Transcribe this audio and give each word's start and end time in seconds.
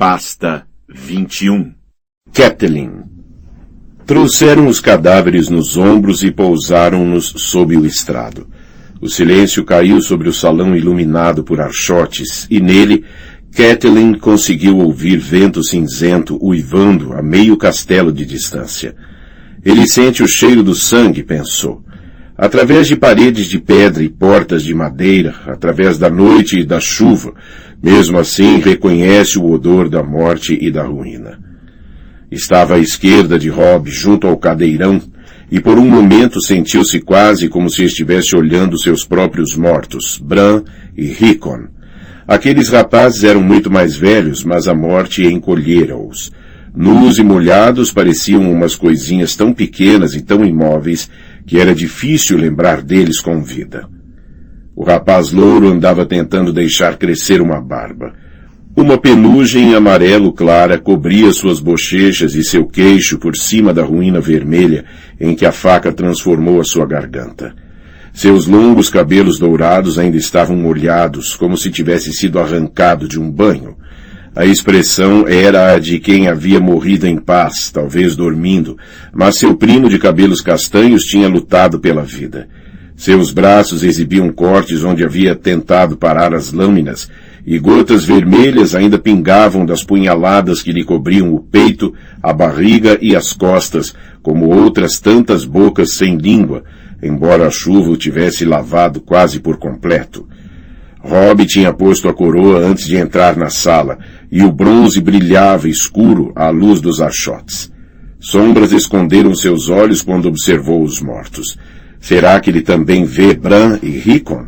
Pasta 0.00 0.66
21 0.88 1.74
Catelyn 2.32 3.02
Trouxeram 4.06 4.66
os 4.66 4.80
cadáveres 4.80 5.50
nos 5.50 5.76
ombros 5.76 6.22
e 6.22 6.30
pousaram-nos 6.30 7.34
sob 7.36 7.76
o 7.76 7.84
estrado. 7.84 8.48
O 8.98 9.10
silêncio 9.10 9.62
caiu 9.62 10.00
sobre 10.00 10.26
o 10.26 10.32
salão 10.32 10.74
iluminado 10.74 11.44
por 11.44 11.60
archotes, 11.60 12.46
e 12.50 12.60
nele, 12.60 13.04
Catelyn 13.54 14.14
conseguiu 14.14 14.78
ouvir 14.78 15.18
vento 15.18 15.62
cinzento 15.62 16.38
uivando 16.42 17.12
a 17.12 17.22
meio 17.22 17.54
castelo 17.58 18.10
de 18.10 18.24
distância. 18.24 18.96
Ele 19.62 19.86
sente 19.86 20.22
o 20.22 20.26
cheiro 20.26 20.62
do 20.62 20.74
sangue, 20.74 21.22
pensou. 21.22 21.84
Através 22.38 22.88
de 22.88 22.96
paredes 22.96 23.48
de 23.48 23.60
pedra 23.60 24.02
e 24.02 24.08
portas 24.08 24.62
de 24.62 24.74
madeira, 24.74 25.34
através 25.46 25.98
da 25.98 26.08
noite 26.08 26.58
e 26.58 26.64
da 26.64 26.80
chuva, 26.80 27.34
mesmo 27.82 28.18
assim 28.18 28.58
reconhece 28.58 29.38
o 29.38 29.50
odor 29.50 29.88
da 29.88 30.02
morte 30.02 30.56
e 30.60 30.70
da 30.70 30.84
ruína. 30.84 31.38
Estava 32.30 32.74
à 32.74 32.78
esquerda 32.78 33.38
de 33.38 33.48
Rob, 33.48 33.90
junto 33.90 34.26
ao 34.26 34.36
cadeirão, 34.36 35.00
e 35.50 35.58
por 35.58 35.78
um 35.78 35.88
momento 35.88 36.40
sentiu-se 36.40 37.00
quase 37.00 37.48
como 37.48 37.68
se 37.68 37.84
estivesse 37.84 38.36
olhando 38.36 38.78
seus 38.78 39.04
próprios 39.04 39.56
mortos, 39.56 40.20
Bran 40.22 40.62
e 40.96 41.06
Rickon. 41.06 41.66
Aqueles 42.28 42.68
rapazes 42.68 43.24
eram 43.24 43.42
muito 43.42 43.68
mais 43.68 43.96
velhos, 43.96 44.44
mas 44.44 44.68
a 44.68 44.74
morte 44.74 45.26
encolhera-os. 45.26 46.30
Nus 46.72 47.18
e 47.18 47.24
molhados 47.24 47.92
pareciam 47.92 48.48
umas 48.52 48.76
coisinhas 48.76 49.34
tão 49.34 49.52
pequenas 49.52 50.14
e 50.14 50.22
tão 50.22 50.44
imóveis 50.44 51.10
que 51.44 51.58
era 51.58 51.74
difícil 51.74 52.38
lembrar 52.38 52.82
deles 52.82 53.18
com 53.18 53.42
vida. 53.42 53.88
O 54.80 54.82
rapaz 54.82 55.30
louro 55.30 55.68
andava 55.68 56.06
tentando 56.06 56.54
deixar 56.54 56.96
crescer 56.96 57.42
uma 57.42 57.60
barba. 57.60 58.14
Uma 58.74 58.96
penugem 58.96 59.74
amarelo 59.74 60.32
clara 60.32 60.78
cobria 60.78 61.30
suas 61.34 61.60
bochechas 61.60 62.34
e 62.34 62.42
seu 62.42 62.64
queixo 62.64 63.18
por 63.18 63.36
cima 63.36 63.74
da 63.74 63.82
ruína 63.82 64.22
vermelha 64.22 64.86
em 65.20 65.34
que 65.34 65.44
a 65.44 65.52
faca 65.52 65.92
transformou 65.92 66.58
a 66.58 66.64
sua 66.64 66.86
garganta. 66.86 67.54
Seus 68.14 68.46
longos 68.46 68.88
cabelos 68.88 69.38
dourados 69.38 69.98
ainda 69.98 70.16
estavam 70.16 70.56
molhados, 70.56 71.36
como 71.36 71.58
se 71.58 71.70
tivesse 71.70 72.10
sido 72.14 72.38
arrancado 72.38 73.06
de 73.06 73.20
um 73.20 73.30
banho. 73.30 73.76
A 74.34 74.46
expressão 74.46 75.28
era 75.28 75.74
a 75.74 75.78
de 75.78 75.98
quem 75.98 76.26
havia 76.26 76.58
morrido 76.58 77.06
em 77.06 77.18
paz, 77.18 77.70
talvez 77.70 78.16
dormindo, 78.16 78.78
mas 79.12 79.36
seu 79.36 79.54
primo 79.54 79.90
de 79.90 79.98
cabelos 79.98 80.40
castanhos 80.40 81.02
tinha 81.02 81.28
lutado 81.28 81.80
pela 81.80 82.02
vida. 82.02 82.48
Seus 83.00 83.30
braços 83.30 83.82
exibiam 83.82 84.30
cortes 84.30 84.84
onde 84.84 85.02
havia 85.02 85.34
tentado 85.34 85.96
parar 85.96 86.34
as 86.34 86.52
lâminas, 86.52 87.08
e 87.46 87.58
gotas 87.58 88.04
vermelhas 88.04 88.74
ainda 88.74 88.98
pingavam 88.98 89.64
das 89.64 89.82
punhaladas 89.82 90.60
que 90.60 90.70
lhe 90.70 90.84
cobriam 90.84 91.32
o 91.32 91.40
peito, 91.40 91.94
a 92.22 92.30
barriga 92.30 92.98
e 93.00 93.16
as 93.16 93.32
costas, 93.32 93.94
como 94.22 94.54
outras 94.54 95.00
tantas 95.00 95.46
bocas 95.46 95.96
sem 95.96 96.18
língua, 96.18 96.62
embora 97.02 97.46
a 97.46 97.50
chuva 97.50 97.88
o 97.88 97.96
tivesse 97.96 98.44
lavado 98.44 99.00
quase 99.00 99.40
por 99.40 99.56
completo. 99.56 100.28
Rob 101.02 101.46
tinha 101.46 101.72
posto 101.72 102.06
a 102.06 102.12
coroa 102.12 102.58
antes 102.58 102.86
de 102.86 102.98
entrar 102.98 103.34
na 103.34 103.48
sala, 103.48 103.98
e 104.30 104.42
o 104.42 104.52
bronze 104.52 105.00
brilhava 105.00 105.70
escuro 105.70 106.32
à 106.36 106.50
luz 106.50 106.82
dos 106.82 107.00
archotes. 107.00 107.72
Sombras 108.20 108.72
esconderam 108.72 109.34
seus 109.34 109.70
olhos 109.70 110.02
quando 110.02 110.28
observou 110.28 110.82
os 110.82 111.00
mortos. 111.00 111.56
Será 112.00 112.40
que 112.40 112.50
ele 112.50 112.62
também 112.62 113.04
vê 113.04 113.34
Bran 113.34 113.78
e 113.82 113.90
Rickon? 113.90 114.46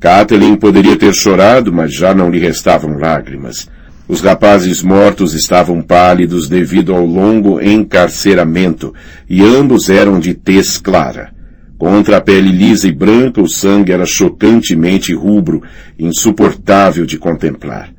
Catelyn 0.00 0.56
poderia 0.56 0.96
ter 0.96 1.12
chorado, 1.12 1.72
mas 1.72 1.92
já 1.92 2.14
não 2.14 2.30
lhe 2.30 2.38
restavam 2.38 2.96
lágrimas. 2.96 3.68
Os 4.06 4.20
rapazes 4.20 4.82
mortos 4.82 5.34
estavam 5.34 5.82
pálidos 5.82 6.48
devido 6.48 6.94
ao 6.94 7.04
longo 7.04 7.60
encarceramento, 7.60 8.94
e 9.28 9.42
ambos 9.42 9.90
eram 9.90 10.20
de 10.20 10.32
tez 10.32 10.78
clara. 10.78 11.30
Contra 11.76 12.16
a 12.16 12.20
pele 12.20 12.50
lisa 12.50 12.88
e 12.88 12.92
branca, 12.92 13.42
o 13.42 13.48
sangue 13.48 13.92
era 13.92 14.06
chocantemente 14.06 15.12
rubro, 15.12 15.62
insuportável 15.98 17.04
de 17.04 17.18
contemplar. 17.18 17.90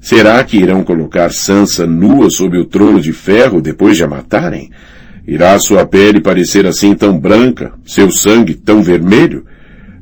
Será 0.00 0.44
que 0.44 0.58
irão 0.58 0.84
colocar 0.84 1.32
Sansa 1.32 1.86
nua 1.86 2.28
sob 2.30 2.56
o 2.58 2.64
trono 2.64 3.00
de 3.00 3.12
ferro 3.12 3.60
depois 3.60 3.96
de 3.96 4.04
a 4.04 4.06
matarem? 4.06 4.70
Irá 5.26 5.58
sua 5.58 5.84
pele 5.84 6.20
parecer 6.20 6.66
assim 6.66 6.94
tão 6.94 7.18
branca, 7.18 7.72
seu 7.84 8.10
sangue 8.12 8.54
tão 8.54 8.82
vermelho? 8.82 9.44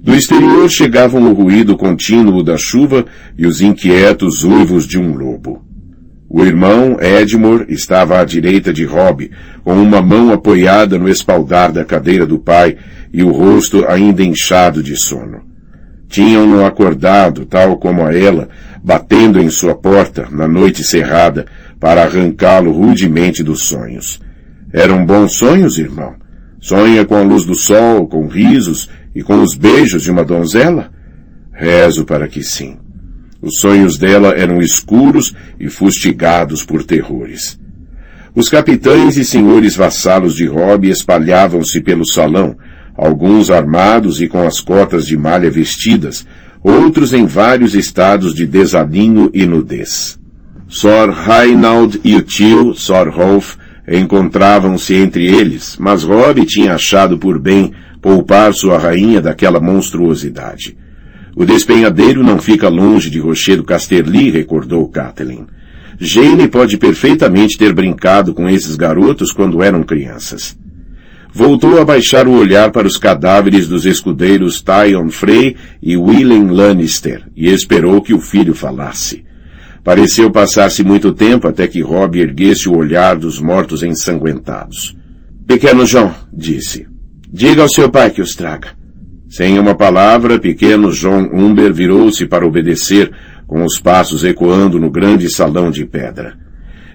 Do 0.02 0.14
exterior 0.14 0.68
chegavam 0.68 1.30
o 1.30 1.32
ruído 1.32 1.78
contínuo 1.78 2.42
da 2.42 2.58
chuva 2.58 3.06
e 3.38 3.46
os 3.46 3.62
inquietos 3.62 4.44
uivos 4.44 4.86
de 4.86 4.98
um 4.98 5.14
lobo. 5.16 5.64
O 6.28 6.44
irmão, 6.44 6.98
Edmore, 7.00 7.64
estava 7.72 8.20
à 8.20 8.24
direita 8.24 8.70
de 8.70 8.84
Rob, 8.84 9.30
com 9.62 9.72
uma 9.72 10.02
mão 10.02 10.30
apoiada 10.30 10.98
no 10.98 11.08
espaldar 11.08 11.72
da 11.72 11.86
cadeira 11.86 12.26
do 12.26 12.38
pai 12.38 12.76
e 13.12 13.22
o 13.22 13.30
rosto 13.30 13.86
ainda 13.88 14.22
inchado 14.22 14.82
de 14.82 14.96
sono. 14.96 15.42
Tinham-no 16.08 16.66
acordado, 16.66 17.46
tal 17.46 17.78
como 17.78 18.04
a 18.04 18.14
ela, 18.14 18.48
batendo 18.82 19.40
em 19.40 19.48
sua 19.48 19.74
porta, 19.74 20.28
na 20.30 20.46
noite 20.46 20.84
cerrada, 20.84 21.46
para 21.80 22.02
arrancá-lo 22.02 22.72
rudemente 22.72 23.42
dos 23.42 23.62
sonhos. 23.62 24.20
Eram 24.74 25.06
bons 25.06 25.36
sonhos, 25.36 25.78
irmão? 25.78 26.16
Sonha 26.60 27.04
com 27.04 27.14
a 27.14 27.22
luz 27.22 27.44
do 27.44 27.54
sol, 27.54 28.08
com 28.08 28.26
risos 28.26 28.90
e 29.14 29.22
com 29.22 29.40
os 29.40 29.54
beijos 29.54 30.02
de 30.02 30.10
uma 30.10 30.24
donzela? 30.24 30.90
Rezo 31.52 32.04
para 32.04 32.26
que 32.26 32.42
sim. 32.42 32.76
Os 33.40 33.60
sonhos 33.60 33.96
dela 33.96 34.30
eram 34.30 34.60
escuros 34.60 35.32
e 35.60 35.68
fustigados 35.68 36.64
por 36.64 36.82
terrores. 36.82 37.56
Os 38.34 38.48
capitães 38.48 39.16
e 39.16 39.24
senhores 39.24 39.76
vassalos 39.76 40.34
de 40.34 40.44
Rob 40.44 40.88
espalhavam-se 40.88 41.80
pelo 41.80 42.04
salão, 42.04 42.56
alguns 42.96 43.52
armados 43.52 44.20
e 44.20 44.26
com 44.26 44.44
as 44.44 44.60
cotas 44.60 45.06
de 45.06 45.16
malha 45.16 45.52
vestidas, 45.52 46.26
outros 46.64 47.12
em 47.12 47.26
vários 47.26 47.76
estados 47.76 48.34
de 48.34 48.44
desalinho 48.44 49.30
e 49.32 49.46
nudez. 49.46 50.18
Sor 50.66 51.10
Reinald 51.10 52.00
e 52.02 52.16
o 52.16 52.22
tio, 52.22 52.74
Sor 52.74 53.08
Rolf, 53.08 53.54
encontravam-se 53.88 54.94
entre 54.94 55.26
eles, 55.26 55.76
mas 55.78 56.02
Rob 56.02 56.44
tinha 56.46 56.74
achado 56.74 57.18
por 57.18 57.38
bem 57.38 57.72
poupar 58.00 58.52
sua 58.54 58.78
rainha 58.78 59.20
daquela 59.20 59.60
monstruosidade. 59.60 60.76
O 61.36 61.44
despenhadeiro 61.44 62.22
não 62.22 62.38
fica 62.38 62.68
longe 62.68 63.10
de 63.10 63.18
Rochedo 63.18 63.64
Casterly, 63.64 64.30
recordou 64.30 64.88
Catelyn. 64.88 65.46
Jane 65.98 66.48
pode 66.48 66.76
perfeitamente 66.76 67.58
ter 67.58 67.72
brincado 67.72 68.34
com 68.34 68.48
esses 68.48 68.76
garotos 68.76 69.32
quando 69.32 69.62
eram 69.62 69.82
crianças. 69.82 70.56
Voltou 71.32 71.80
a 71.80 71.84
baixar 71.84 72.28
o 72.28 72.32
olhar 72.32 72.70
para 72.70 72.86
os 72.86 72.96
cadáveres 72.96 73.66
dos 73.66 73.84
escudeiros 73.84 74.62
Tyon 74.62 75.08
Frey 75.10 75.56
e 75.82 75.96
Willem 75.96 76.48
Lannister 76.48 77.24
e 77.36 77.48
esperou 77.48 78.00
que 78.00 78.14
o 78.14 78.20
filho 78.20 78.54
falasse. 78.54 79.24
Pareceu 79.84 80.30
passar-se 80.30 80.82
muito 80.82 81.12
tempo 81.12 81.46
até 81.46 81.68
que 81.68 81.82
Robb 81.82 82.18
erguesse 82.18 82.70
o 82.70 82.74
olhar 82.74 83.16
dos 83.16 83.38
mortos 83.38 83.82
ensanguentados. 83.82 84.96
Pequeno 85.46 85.84
João, 85.84 86.14
disse, 86.32 86.86
Diga 87.30 87.60
ao 87.60 87.68
seu 87.68 87.90
pai 87.90 88.10
que 88.10 88.22
os 88.22 88.34
traga. 88.34 88.68
Sem 89.28 89.58
uma 89.58 89.74
palavra, 89.74 90.38
pequeno 90.38 90.90
John 90.90 91.28
Umber 91.32 91.72
virou-se 91.72 92.24
para 92.24 92.46
obedecer, 92.46 93.10
com 93.46 93.62
os 93.62 93.78
passos 93.78 94.24
ecoando 94.24 94.80
no 94.80 94.90
grande 94.90 95.28
salão 95.28 95.70
de 95.70 95.84
pedra. 95.84 96.34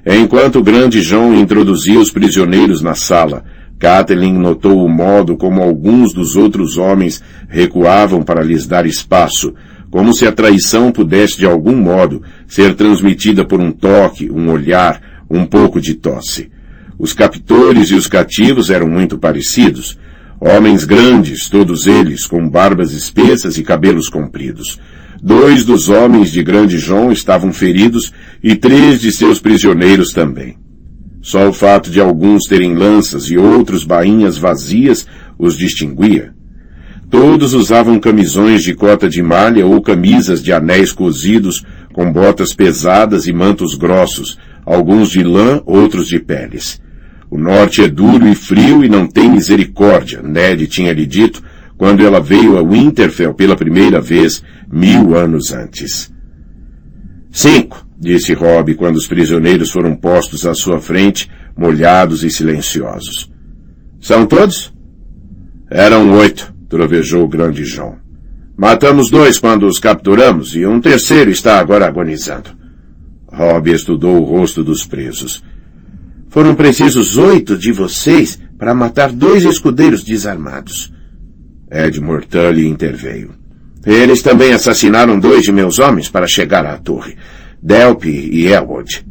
Enquanto 0.05 0.59
o 0.59 0.63
grande 0.63 1.01
João 1.01 1.35
introduzia 1.35 1.99
os 1.99 2.09
prisioneiros 2.09 2.81
na 2.81 2.95
sala, 2.95 3.43
Catelyn 3.77 4.33
notou 4.33 4.83
o 4.83 4.89
modo 4.89 5.37
como 5.37 5.61
alguns 5.61 6.11
dos 6.11 6.35
outros 6.35 6.77
homens 6.77 7.21
recuavam 7.47 8.23
para 8.23 8.43
lhes 8.43 8.65
dar 8.65 8.85
espaço, 8.85 9.53
como 9.89 10.13
se 10.13 10.25
a 10.25 10.31
traição 10.31 10.91
pudesse 10.91 11.37
de 11.37 11.45
algum 11.45 11.75
modo 11.75 12.21
ser 12.47 12.75
transmitida 12.75 13.45
por 13.45 13.59
um 13.59 13.71
toque, 13.71 14.29
um 14.29 14.49
olhar, 14.49 15.23
um 15.29 15.45
pouco 15.45 15.81
de 15.81 15.95
tosse. 15.95 16.49
Os 16.97 17.13
captores 17.13 17.89
e 17.89 17.95
os 17.95 18.07
cativos 18.07 18.69
eram 18.69 18.87
muito 18.87 19.17
parecidos, 19.17 19.97
Homens 20.41 20.85
grandes, 20.85 21.49
todos 21.49 21.85
eles, 21.85 22.25
com 22.25 22.47
barbas 22.47 22.93
espessas 22.93 23.57
e 23.57 23.63
cabelos 23.63 24.07
compridos. 24.07 24.79
Dois 25.21 25.65
dos 25.65 25.89
homens 25.89 26.31
de 26.31 26.41
Grande 26.41 26.77
João 26.77 27.11
estavam 27.11 27.51
feridos 27.51 28.13
e 28.41 28.55
três 28.55 29.01
de 29.01 29.11
seus 29.11 29.41
prisioneiros 29.41 30.13
também. 30.13 30.57
Só 31.21 31.49
o 31.49 31.53
fato 31.53 31.91
de 31.91 31.99
alguns 31.99 32.45
terem 32.45 32.73
lanças 32.73 33.25
e 33.25 33.37
outros 33.37 33.83
bainhas 33.83 34.37
vazias 34.37 35.05
os 35.37 35.57
distinguia. 35.57 36.33
Todos 37.09 37.53
usavam 37.53 37.99
camisões 37.99 38.63
de 38.63 38.75
cota 38.75 39.09
de 39.09 39.21
malha 39.21 39.65
ou 39.65 39.81
camisas 39.81 40.43
de 40.43 40.53
anéis 40.53 40.91
cozidos 40.91 41.65
com 41.91 42.11
botas 42.11 42.53
pesadas 42.53 43.25
e 43.25 43.33
mantos 43.33 43.73
grossos, 43.73 44.37
alguns 44.63 45.09
de 45.09 45.23
lã, 45.23 45.61
outros 45.65 46.07
de 46.07 46.19
peles. 46.19 46.79
O 47.31 47.37
norte 47.37 47.81
é 47.81 47.87
duro 47.87 48.27
e 48.27 48.35
frio 48.35 48.83
e 48.83 48.89
não 48.89 49.07
tem 49.07 49.29
misericórdia, 49.29 50.21
Ned 50.21 50.67
tinha 50.67 50.93
lhe 50.93 51.05
dito 51.05 51.41
quando 51.77 52.05
ela 52.05 52.19
veio 52.19 52.57
a 52.57 52.61
Winterfell 52.61 53.33
pela 53.33 53.55
primeira 53.55 54.01
vez, 54.01 54.43
mil 54.71 55.15
anos 55.15 55.51
antes. 55.51 56.11
Cinco, 57.31 57.87
disse 57.97 58.33
Rob 58.33 58.75
quando 58.75 58.97
os 58.97 59.07
prisioneiros 59.07 59.71
foram 59.71 59.95
postos 59.95 60.45
à 60.45 60.53
sua 60.53 60.79
frente, 60.79 61.29
molhados 61.57 62.23
e 62.23 62.29
silenciosos. 62.29 63.31
São 64.01 64.25
todos? 64.25 64.73
Eram 65.71 66.11
oito, 66.17 66.48
trovejou 66.69 67.23
o 67.23 67.27
grande 67.27 67.65
João. 67.65 67.97
Matamos 68.55 69.09
dois 69.09 69.39
quando 69.39 69.65
os 69.65 69.79
capturamos 69.79 70.55
e 70.55 70.65
um 70.65 70.79
terceiro 70.79 71.31
está 71.31 71.59
agora 71.59 71.87
agonizando. 71.87 72.51
Rob 73.27 73.71
estudou 73.71 74.21
o 74.21 74.23
rosto 74.23 74.63
dos 74.63 74.85
presos. 74.85 75.43
Foram 76.29 76.53
precisos 76.53 77.17
oito 77.17 77.57
de 77.57 77.71
vocês 77.71 78.39
para 78.57 78.73
matar 78.73 79.11
dois 79.11 79.43
escudeiros 79.43 80.03
desarmados. 80.03 80.93
Ed 81.71 81.99
Mortully 82.01 82.67
interveio. 82.67 83.31
Eles 83.85 84.21
também 84.21 84.51
assassinaram 84.51 85.19
dois 85.19 85.43
de 85.43 85.51
meus 85.51 85.79
homens 85.79 86.09
para 86.09 86.27
chegar 86.27 86.65
à 86.65 86.77
torre, 86.77 87.15
Delp 87.61 88.05
e 88.05 88.45
Elwood. 88.45 89.05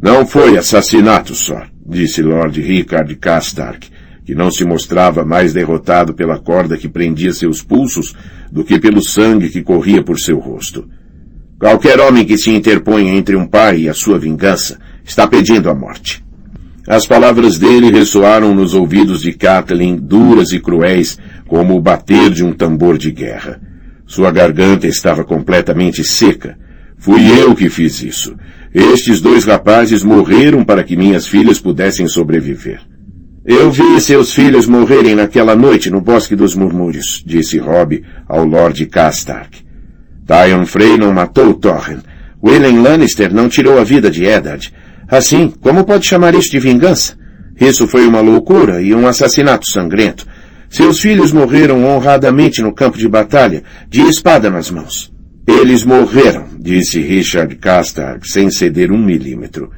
Não 0.00 0.26
foi 0.26 0.56
assassinato 0.56 1.34
só, 1.34 1.62
disse 1.86 2.22
Lord 2.22 2.60
Richard 2.60 3.14
Castark, 3.16 3.91
que 4.24 4.34
não 4.34 4.50
se 4.50 4.64
mostrava 4.64 5.24
mais 5.24 5.52
derrotado 5.52 6.14
pela 6.14 6.38
corda 6.38 6.76
que 6.76 6.88
prendia 6.88 7.32
seus 7.32 7.62
pulsos 7.62 8.14
do 8.50 8.64
que 8.64 8.78
pelo 8.78 9.02
sangue 9.02 9.48
que 9.48 9.62
corria 9.62 10.02
por 10.02 10.18
seu 10.18 10.38
rosto. 10.38 10.88
Qualquer 11.58 12.00
homem 12.00 12.24
que 12.24 12.36
se 12.36 12.50
interponha 12.50 13.12
entre 13.14 13.36
um 13.36 13.46
pai 13.46 13.82
e 13.82 13.88
a 13.88 13.94
sua 13.94 14.18
vingança 14.18 14.78
está 15.04 15.26
pedindo 15.26 15.70
a 15.70 15.74
morte. 15.74 16.24
As 16.86 17.06
palavras 17.06 17.58
dele 17.58 17.90
ressoaram 17.90 18.52
nos 18.54 18.74
ouvidos 18.74 19.22
de 19.22 19.32
Kathleen 19.32 19.96
duras 19.96 20.50
e 20.50 20.58
cruéis 20.58 21.16
como 21.46 21.76
o 21.76 21.80
bater 21.80 22.30
de 22.30 22.44
um 22.44 22.52
tambor 22.52 22.98
de 22.98 23.12
guerra. 23.12 23.60
Sua 24.06 24.30
garganta 24.32 24.86
estava 24.86 25.22
completamente 25.22 26.02
seca. 26.02 26.58
Fui 26.98 27.20
eu 27.40 27.54
que 27.54 27.68
fiz 27.68 28.02
isso. 28.02 28.36
Estes 28.74 29.20
dois 29.20 29.44
rapazes 29.44 30.02
morreram 30.02 30.64
para 30.64 30.82
que 30.82 30.96
minhas 30.96 31.26
filhas 31.26 31.60
pudessem 31.60 32.08
sobreviver. 32.08 32.80
Eu 33.44 33.72
vi 33.72 34.00
seus 34.00 34.32
filhos 34.32 34.68
morrerem 34.68 35.16
naquela 35.16 35.56
noite 35.56 35.90
no 35.90 36.00
Bosque 36.00 36.36
dos 36.36 36.54
Murmúrios, 36.54 37.24
disse 37.26 37.58
Robb 37.58 38.04
ao 38.28 38.44
Lord 38.44 38.86
Castark. 38.86 39.64
Tyon 40.24 40.64
Frey 40.64 40.96
não 40.96 41.12
matou 41.12 41.52
Torren. 41.54 41.98
William 42.40 42.80
Lannister 42.80 43.34
não 43.34 43.48
tirou 43.48 43.80
a 43.80 43.84
vida 43.84 44.08
de 44.08 44.24
Eddard. 44.24 44.72
Assim, 45.08 45.52
como 45.60 45.84
pode 45.84 46.06
chamar 46.06 46.36
isso 46.36 46.52
de 46.52 46.60
vingança? 46.60 47.18
Isso 47.60 47.88
foi 47.88 48.06
uma 48.06 48.20
loucura 48.20 48.80
e 48.80 48.94
um 48.94 49.08
assassinato 49.08 49.68
sangrento. 49.68 50.24
Seus 50.70 51.00
filhos 51.00 51.32
morreram 51.32 51.84
honradamente 51.84 52.62
no 52.62 52.72
campo 52.72 52.96
de 52.96 53.08
batalha, 53.08 53.64
de 53.88 54.02
espada 54.02 54.50
nas 54.50 54.70
mãos. 54.70 55.12
Eles 55.48 55.82
morreram, 55.84 56.46
disse 56.60 57.00
Richard 57.00 57.56
Castark, 57.56 58.24
sem 58.24 58.52
ceder 58.52 58.92
um 58.92 58.98
milímetro. 58.98 59.68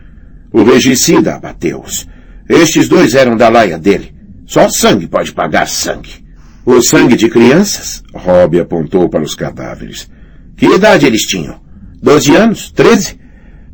O 0.52 0.62
regicida 0.62 1.34
abateu-os. 1.34 2.06
Estes 2.49 2.88
dois 2.88 3.14
eram 3.14 3.37
da 3.37 3.49
laia 3.49 3.79
dele. 3.79 4.14
Só 4.46 4.69
sangue 4.69 5.06
pode 5.06 5.32
pagar 5.32 5.67
sangue. 5.69 6.25
O 6.64 6.81
sangue 6.81 7.17
de 7.17 7.29
crianças? 7.29 8.02
Rob 8.14 8.58
apontou 8.58 9.08
para 9.08 9.23
os 9.23 9.35
cadáveres. 9.35 10.08
Que 10.56 10.67
idade 10.67 11.06
eles 11.06 11.23
tinham? 11.23 11.61
Doze 12.02 12.35
anos? 12.35 12.70
Treze? 12.70 13.19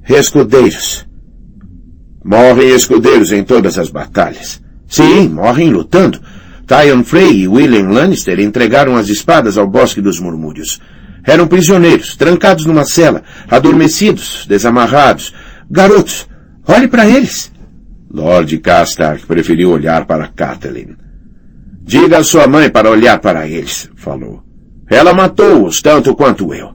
Escudeiros. 0.08 1.06
Morrem 2.25 2.75
escudeiros 2.75 3.32
em 3.32 3.44
todas 3.44 3.78
as 3.78 3.90
batalhas. 3.90 4.61
Sim, 4.88 5.28
morrem 5.28 5.70
lutando. 5.70 6.20
Tyon 6.66 7.02
Frey 7.02 7.43
e 7.43 7.49
William 7.49 7.88
Lannister 7.88 8.38
entregaram 8.38 8.96
as 8.96 9.08
espadas 9.08 9.56
ao 9.58 9.66
Bosque 9.66 10.00
dos 10.00 10.20
Murmúrios. 10.20 10.81
Eram 11.25 11.46
prisioneiros, 11.46 12.16
trancados 12.16 12.64
numa 12.64 12.84
cela, 12.84 13.23
adormecidos, 13.49 14.46
desamarrados. 14.49 15.34
Garotos, 15.70 16.28
olhe 16.66 16.88
para 16.88 17.08
eles. 17.08 17.52
Lord 18.12 18.59
Castark 18.59 19.25
preferiu 19.25 19.71
olhar 19.71 20.05
para 20.05 20.29
Catelyn. 20.29 20.97
Diga 21.83 22.19
a 22.19 22.25
sua 22.25 22.47
mãe 22.47 22.69
para 22.69 22.91
olhar 22.91 23.21
para 23.21 23.47
eles, 23.47 23.89
falou. 23.95 24.43
Ela 24.89 25.15
matou-os 25.15 25.81
tanto 25.81 26.15
quanto 26.15 26.53
eu. 26.53 26.75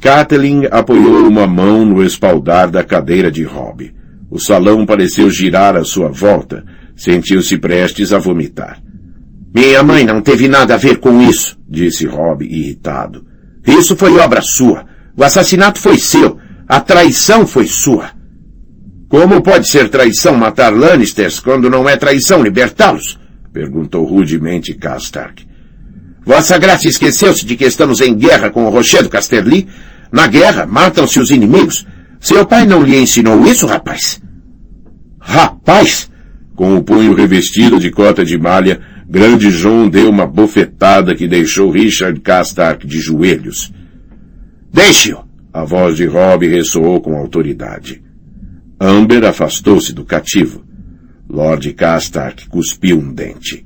Catelyn 0.00 0.66
apoiou 0.70 1.28
uma 1.28 1.46
mão 1.46 1.84
no 1.84 2.02
espaldar 2.02 2.70
da 2.70 2.82
cadeira 2.82 3.30
de 3.30 3.44
Robb. 3.44 3.94
O 4.30 4.38
salão 4.38 4.84
pareceu 4.84 5.30
girar 5.30 5.76
à 5.76 5.84
sua 5.84 6.08
volta. 6.08 6.64
Sentiu-se 6.96 7.56
prestes 7.56 8.12
a 8.12 8.18
vomitar. 8.18 8.82
Minha 9.54 9.82
mãe 9.82 10.04
não 10.04 10.20
teve 10.20 10.48
nada 10.48 10.74
a 10.74 10.76
ver 10.76 10.98
com 10.98 11.20
isso, 11.22 11.58
disse 11.68 12.06
Rob, 12.06 12.44
irritado. 12.44 13.26
Isso 13.66 13.96
foi 13.96 14.16
obra 14.18 14.40
sua. 14.40 14.84
O 15.16 15.22
assassinato 15.24 15.78
foi 15.78 15.98
seu. 15.98 16.38
A 16.68 16.80
traição 16.80 17.46
foi 17.46 17.66
sua. 17.66 18.19
Como 19.10 19.42
pode 19.42 19.68
ser 19.68 19.88
traição 19.88 20.36
matar 20.36 20.72
Lannisters 20.72 21.40
quando 21.40 21.68
não 21.68 21.88
é 21.88 21.96
traição 21.96 22.44
libertá-los? 22.44 23.18
Perguntou 23.52 24.04
rudemente 24.04 24.72
Castark. 24.72 25.44
Vossa 26.24 26.56
Graça 26.56 26.86
esqueceu-se 26.86 27.44
de 27.44 27.56
que 27.56 27.64
estamos 27.64 28.00
em 28.00 28.14
guerra 28.14 28.50
com 28.50 28.64
o 28.64 28.70
Rochedo 28.70 29.08
Casterly? 29.08 29.66
Na 30.12 30.28
guerra, 30.28 30.64
matam-se 30.64 31.18
os 31.18 31.30
inimigos. 31.30 31.84
Seu 32.20 32.46
pai 32.46 32.64
não 32.64 32.84
lhe 32.84 32.96
ensinou 32.96 33.44
isso, 33.48 33.66
rapaz? 33.66 34.22
Rapaz! 35.18 36.08
Com 36.54 36.76
o 36.76 36.82
punho 36.84 37.12
revestido 37.12 37.80
de 37.80 37.90
cota 37.90 38.24
de 38.24 38.38
malha, 38.38 38.80
Grande 39.08 39.50
João 39.50 39.88
deu 39.88 40.08
uma 40.08 40.24
bofetada 40.24 41.16
que 41.16 41.26
deixou 41.26 41.68
Richard 41.68 42.20
Castark 42.20 42.86
de 42.86 43.00
joelhos. 43.00 43.72
Deixe-o! 44.72 45.24
A 45.52 45.64
voz 45.64 45.96
de 45.96 46.06
Rob 46.06 46.46
ressoou 46.46 47.00
com 47.00 47.16
autoridade. 47.16 48.08
Amber 48.80 49.24
afastou-se 49.26 49.92
do 49.92 50.06
cativo. 50.06 50.64
Lord 51.28 51.70
Castark 51.74 52.48
cuspiu 52.48 52.98
um 52.98 53.12
dente. 53.12 53.62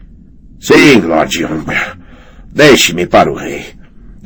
Sim, 0.59 1.01
Lord 1.03 1.45
Amber. 1.45 1.97
Deixe-me 2.53 3.07
para 3.07 3.31
o 3.31 3.37
rei. 3.37 3.65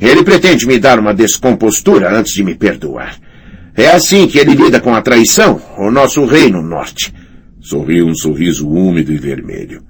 Ele 0.01 0.23
pretende 0.23 0.65
me 0.65 0.79
dar 0.79 0.97
uma 0.97 1.13
descompostura 1.13 2.17
antes 2.17 2.33
de 2.33 2.43
me 2.43 2.55
perdoar. 2.55 3.19
É 3.75 3.91
assim 3.91 4.27
que 4.27 4.39
ele 4.39 4.55
lida 4.55 4.79
com 4.79 4.95
a 4.95 5.01
traição, 5.01 5.61
o 5.77 5.91
nosso 5.91 6.25
rei 6.25 6.49
no 6.49 6.63
norte. 6.63 7.13
Sorriu 7.61 8.07
um 8.07 8.15
sorriso 8.15 8.67
úmido 8.67 9.11
e 9.11 9.17
vermelho. 9.17 9.83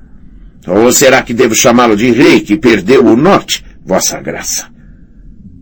Ou 0.67 0.91
será 0.91 1.21
que 1.21 1.33
devo 1.33 1.55
chamá-lo 1.55 1.95
de 1.95 2.11
rei 2.11 2.41
que 2.41 2.57
perdeu 2.57 3.05
o 3.05 3.15
norte, 3.15 3.63
vossa 3.85 4.19
graça? 4.19 4.67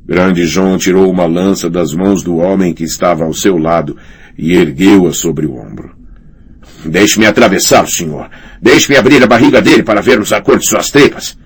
Grande 0.06 0.46
João 0.46 0.78
tirou 0.78 1.12
uma 1.12 1.26
lança 1.26 1.70
das 1.70 1.94
mãos 1.94 2.24
do 2.24 2.38
homem 2.38 2.74
que 2.74 2.84
estava 2.84 3.26
ao 3.26 3.34
seu 3.34 3.58
lado 3.58 3.98
e 4.38 4.54
ergueu-a 4.54 5.14
sobre 5.14 5.46
o 5.46 5.58
ombro. 5.58 5.96
Deixe-me 6.86 7.26
atravessá-lo, 7.26 7.88
senhor. 7.88 8.30
Deixe-me 8.62 8.98
abrir 8.98 9.22
a 9.24 9.28
barriga 9.28 9.62
dele 9.62 9.84
para 9.84 10.02
vermos 10.02 10.32
a 10.32 10.42
cor 10.42 10.60
de 10.60 10.68
suas 10.68 10.90
tripas. 10.90 11.38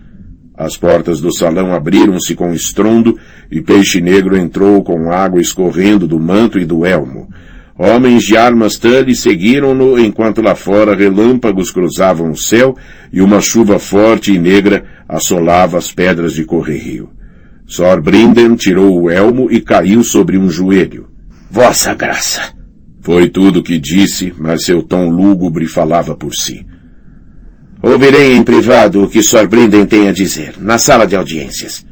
As 0.55 0.77
portas 0.77 1.19
do 1.19 1.33
salão 1.33 1.73
abriram-se 1.73 2.35
com 2.35 2.53
estrondo 2.53 3.17
e 3.49 3.61
Peixe 3.61 4.01
Negro 4.01 4.37
entrou 4.37 4.83
com 4.83 5.11
água 5.11 5.41
escorrendo 5.41 6.07
do 6.07 6.19
manto 6.19 6.59
e 6.59 6.65
do 6.65 6.85
elmo. 6.85 7.29
Homens 7.77 8.23
de 8.23 8.37
armas 8.37 8.77
Tully 8.77 9.15
seguiram-no 9.15 9.97
enquanto 9.97 10.41
lá 10.41 10.53
fora 10.53 10.95
relâmpagos 10.95 11.71
cruzavam 11.71 12.29
o 12.29 12.37
céu 12.37 12.77
e 13.11 13.21
uma 13.21 13.41
chuva 13.41 13.79
forte 13.79 14.33
e 14.33 14.37
negra 14.37 14.85
assolava 15.09 15.79
as 15.79 15.91
pedras 15.91 16.33
de 16.33 16.43
Correrio. 16.43 17.09
Sor 17.65 18.01
Brinden 18.01 18.55
tirou 18.55 19.01
o 19.01 19.09
elmo 19.09 19.49
e 19.49 19.61
caiu 19.61 20.03
sobre 20.03 20.37
um 20.37 20.49
joelho. 20.49 21.07
Vossa 21.49 21.95
Graça! 21.95 22.60
Foi 23.01 23.29
tudo 23.29 23.59
o 23.59 23.63
que 23.63 23.79
disse, 23.79 24.33
mas 24.37 24.63
seu 24.63 24.83
tom 24.83 25.09
lúgubre 25.09 25.65
falava 25.67 26.15
por 26.15 26.35
si. 26.35 26.65
Ouvirei 27.81 28.35
em 28.35 28.43
privado 28.43 29.03
o 29.03 29.09
que 29.09 29.23
Sor 29.23 29.47
Brinden 29.47 29.87
tem 29.87 30.07
a 30.07 30.11
dizer, 30.11 30.53
na 30.59 30.77
sala 30.77 31.07
de 31.07 31.15
audiências. 31.15 31.83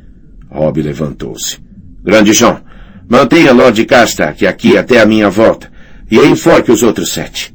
Rob 0.48 0.80
levantou-se. 0.82 1.58
Grande 2.04 2.32
João, 2.32 2.62
mantenha 3.10 3.51
Lord 3.51 3.84
Castak 3.86 4.46
aqui 4.46 4.78
até 4.78 5.01
a 5.01 5.06
minha 5.06 5.30
volta 5.30 5.72
e 6.12 6.18
enforque 6.20 6.72
os 6.72 6.84
outros 6.84 7.12
sete. 7.12 7.54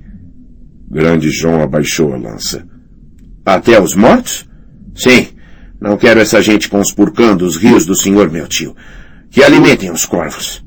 Grande 0.90 1.30
João 1.30 1.62
abaixou 1.62 2.12
a 2.12 2.16
lança. 2.16 2.66
Até 3.46 3.80
os 3.80 3.94
mortos? 3.94 4.48
Sim. 4.94 5.28
Não 5.80 5.96
quero 5.96 6.18
essa 6.18 6.40
gente 6.40 6.68
conspurcando 6.68 7.44
os 7.44 7.56
rios 7.56 7.84
do 7.84 7.94
senhor 7.94 8.30
meu 8.30 8.48
tio. 8.48 8.74
Que 9.30 9.42
alimentem 9.42 9.90
os 9.90 10.06
corvos. 10.06 10.64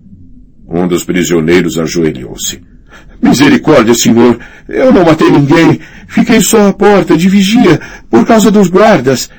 Um 0.68 0.88
dos 0.88 1.04
prisioneiros 1.04 1.78
ajoelhou-se. 1.78 2.62
Misericórdia, 3.22 3.94
senhor. 3.94 4.40
Eu 4.68 4.92
não 4.92 5.04
matei 5.04 5.30
ninguém. 5.30 5.80
Fiquei 6.08 6.42
só 6.42 6.68
à 6.68 6.74
porta 6.74 7.18
de 7.18 7.28
vigia 7.28 7.80
por 8.10 8.26
causa 8.26 8.52
dos 8.52 8.70
guardas. 8.70 9.30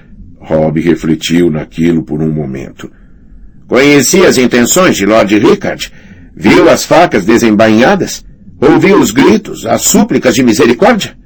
Rob 0.41 0.81
refletiu 0.81 1.50
naquilo 1.50 2.03
por 2.03 2.23
um 2.23 2.33
momento. 2.33 2.91
Conhecia 3.67 4.29
as 4.29 4.38
intenções 4.38 4.97
de 4.97 5.05
Lord 5.05 5.38
Rickard. 5.38 5.93
Viu 6.35 6.69
as 6.71 6.85
facas 6.85 7.25
desembainhadas? 7.25 8.25
Ouviu 8.61 8.99
os 8.99 9.11
gritos, 9.11 9.67
as 9.67 9.83
súplicas 9.83 10.35
de 10.35 10.43
misericórdia? 10.43 11.17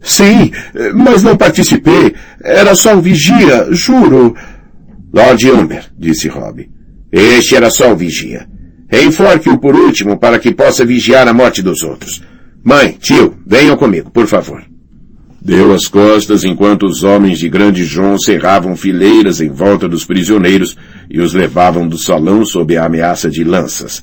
Sim, 0.00 0.50
mas 0.94 1.22
não 1.22 1.36
participei. 1.36 2.14
Era 2.42 2.74
só 2.74 2.96
o 2.96 3.00
vigia, 3.00 3.68
juro. 3.70 4.34
Lord 5.12 5.50
Humber, 5.50 5.84
disse 5.98 6.28
Rob. 6.28 6.68
Este 7.12 7.54
era 7.54 7.70
só 7.70 7.92
o 7.92 7.96
vigia. 7.96 8.48
Enforque-o 8.92 9.56
por 9.56 9.74
último 9.74 10.18
para 10.18 10.38
que 10.38 10.52
possa 10.52 10.84
vigiar 10.84 11.26
a 11.26 11.32
morte 11.32 11.62
dos 11.62 11.82
outros. 11.82 12.22
Mãe, 12.62 12.98
tio, 13.00 13.38
venham 13.46 13.74
comigo, 13.74 14.10
por 14.10 14.26
favor. 14.26 14.62
Deu 15.40 15.72
as 15.74 15.88
costas 15.88 16.44
enquanto 16.44 16.84
os 16.84 17.02
homens 17.02 17.38
de 17.38 17.48
Grande 17.48 17.84
João 17.84 18.18
cerravam 18.18 18.76
fileiras 18.76 19.40
em 19.40 19.48
volta 19.48 19.88
dos 19.88 20.04
prisioneiros 20.04 20.76
e 21.10 21.20
os 21.20 21.32
levavam 21.32 21.88
do 21.88 21.96
salão 21.96 22.44
sob 22.44 22.76
a 22.76 22.84
ameaça 22.84 23.30
de 23.30 23.42
lanças. 23.42 24.02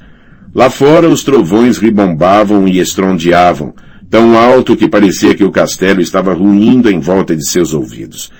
Lá 0.53 0.69
fora 0.69 1.08
os 1.08 1.24
trovões 1.24 1.77
ribombavam 1.77 2.67
e 2.67 2.79
estrondeavam, 2.79 3.74
tão 4.10 4.38
alto 4.38 4.75
que 4.75 4.89
parecia 4.89 5.36
que 5.36 5.43
o 5.43 5.51
castelo 5.51 6.01
estava 6.01 6.34
ruindo 6.34 6.89
em 6.89 7.00
volta 7.00 7.36
de 7.36 7.48
seus 7.48 7.74
ouvidos. 7.74 8.31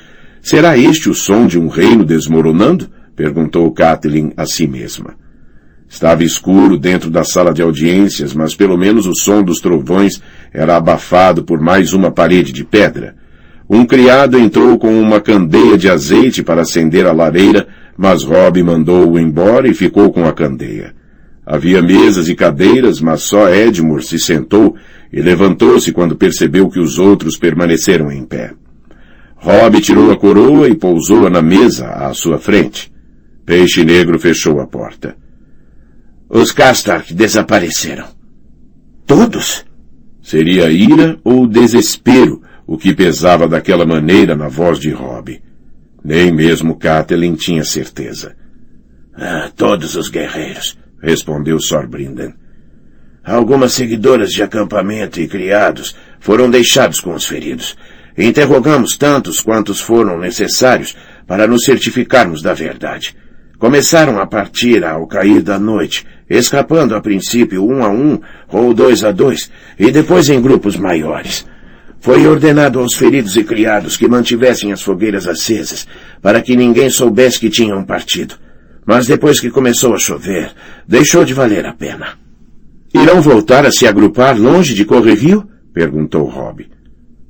Será 0.41 0.77
este 0.77 1.10
o 1.10 1.13
som 1.13 1.46
de 1.46 1.60
um 1.60 1.68
reino 1.68 2.03
desmoronando? 2.03 2.89
perguntou 3.15 3.72
Kathleen 3.72 4.34
a 4.36 4.46
si 4.46 4.68
mesma. 4.68 5.15
Estava 5.89 6.24
escuro 6.24 6.77
dentro 6.77 7.10
da 7.10 7.24
sala 7.24 7.51
de 7.51 7.63
audiências, 7.63 8.36
mas 8.36 8.53
pelo 8.53 8.77
menos 8.77 9.08
o 9.08 9.15
som 9.15 9.41
dos 9.41 9.60
trovões 9.60 10.22
era 10.53 10.77
abafado 10.77 11.43
por 11.43 11.60
mais 11.60 11.93
uma 11.93 12.12
parede 12.12 12.53
de 12.53 12.63
pedra. 12.63 13.15
Um 13.67 13.86
criado 13.86 14.38
entrou 14.38 14.77
com 14.77 15.01
uma 15.01 15.19
candeia 15.19 15.77
de 15.77 15.89
azeite 15.89 16.43
para 16.43 16.62
acender 16.62 17.08
a 17.08 17.12
lareira, 17.12 17.67
mas 17.98 18.24
Rob 18.24 18.62
mandou-o 18.62 19.19
embora 19.19 19.67
e 19.67 19.74
ficou 19.74 20.12
com 20.12 20.25
a 20.25 20.31
candeia. 20.31 20.93
Havia 21.46 21.81
mesas 21.81 22.29
e 22.29 22.36
cadeiras, 22.36 23.01
mas 23.01 23.24
só 23.24 23.50
Edmure 23.50 24.03
se 24.03 24.19
sentou 24.19 24.75
e 25.12 25.19
levantou-se 25.19 25.91
quando 25.91 26.15
percebeu 26.15 26.69
que 26.69 26.79
os 26.79 27.00
outros 27.00 27.36
permaneceram 27.36 28.12
em 28.12 28.24
pé. 28.24 28.53
Rob 29.36 29.81
tirou 29.81 30.12
a 30.12 30.17
coroa 30.17 30.69
e 30.69 30.75
pousou-a 30.75 31.29
na 31.31 31.41
mesa 31.41 31.88
à 31.88 32.13
sua 32.13 32.38
frente. 32.38 32.91
Peixe 33.43 33.84
Negro 33.84 34.19
fechou 34.19 34.60
a 34.62 34.67
porta. 34.67 35.15
Os 36.29 36.51
Castark 36.51 37.12
desapareceram. 37.12 38.07
Todos? 39.07 39.65
Seria 40.21 40.69
ira 40.69 41.17
ou 41.24 41.48
desespero 41.48 42.43
o 42.67 42.77
que 42.77 42.93
pesava 42.93 43.48
daquela 43.48 43.83
maneira 43.83 44.36
na 44.36 44.48
voz 44.48 44.77
de 44.77 44.91
Rob. 44.91 45.41
Nem 46.03 46.31
mesmo 46.31 46.77
Catelyn 46.77 47.33
tinha 47.33 47.63
certeza. 47.63 48.36
Ah, 49.15 49.50
todos 49.55 49.95
os 49.95 50.07
guerreiros, 50.07 50.77
respondeu 51.01 51.59
Sorbrinden. 51.59 52.36
Algumas 53.24 53.74
seguidoras 53.74 54.31
de 54.31 54.43
acampamento 54.43 55.19
e 55.19 55.27
criados 55.27 55.95
foram 56.19 56.50
deixados 56.50 57.00
com 57.00 57.15
os 57.15 57.25
feridos. 57.25 57.75
Interrogamos 58.15 58.98
tantos 58.98 59.41
quantos 59.41 59.81
foram 59.81 60.19
necessários 60.19 60.95
para 61.25 61.48
nos 61.48 61.63
certificarmos 61.63 62.43
da 62.43 62.53
verdade. 62.53 63.15
Começaram 63.57 64.19
a 64.19 64.25
partir 64.25 64.86
ao 64.86 65.05
cair 65.05 65.41
da 65.41 65.59
noite, 65.59 66.05
escapando 66.29 66.95
a 66.95 67.01
princípio 67.01 67.65
um 67.65 67.83
a 67.83 67.89
um 67.89 68.19
ou 68.48 68.74
dois 68.74 69.03
a 69.03 69.12
dois, 69.12 69.50
e 69.77 69.91
depois 69.91 70.29
em 70.29 70.41
grupos 70.41 70.77
maiores. 70.77 71.45
Foi 72.00 72.25
ordenado 72.27 72.79
aos 72.79 72.93
feridos 72.93 73.36
e 73.36 73.43
criados 73.43 73.98
que 73.98 74.07
mantivessem 74.07 74.71
as 74.71 74.81
fogueiras 74.81 75.27
acesas, 75.27 75.88
para 76.21 76.41
que 76.41 76.55
ninguém 76.55 76.89
soubesse 76.89 77.39
que 77.39 77.50
tinham 77.50 77.83
partido. 77.83 78.36
Mas 78.86 79.05
depois 79.05 79.39
que 79.39 79.50
começou 79.50 79.93
a 79.93 80.00
chover, 80.00 80.51
deixou 80.88 81.25
de 81.25 81.33
valer 81.33 81.65
a 81.65 81.74
pena. 81.74 82.17
Irão 82.93 83.21
voltar 83.21 83.65
a 83.65 83.71
se 83.71 83.86
agrupar 83.86 84.39
longe 84.39 84.74
de 84.74 84.86
Corre 84.86 85.13
Rio? 85.13 85.48
perguntou 85.74 86.25
Rob. 86.25 86.67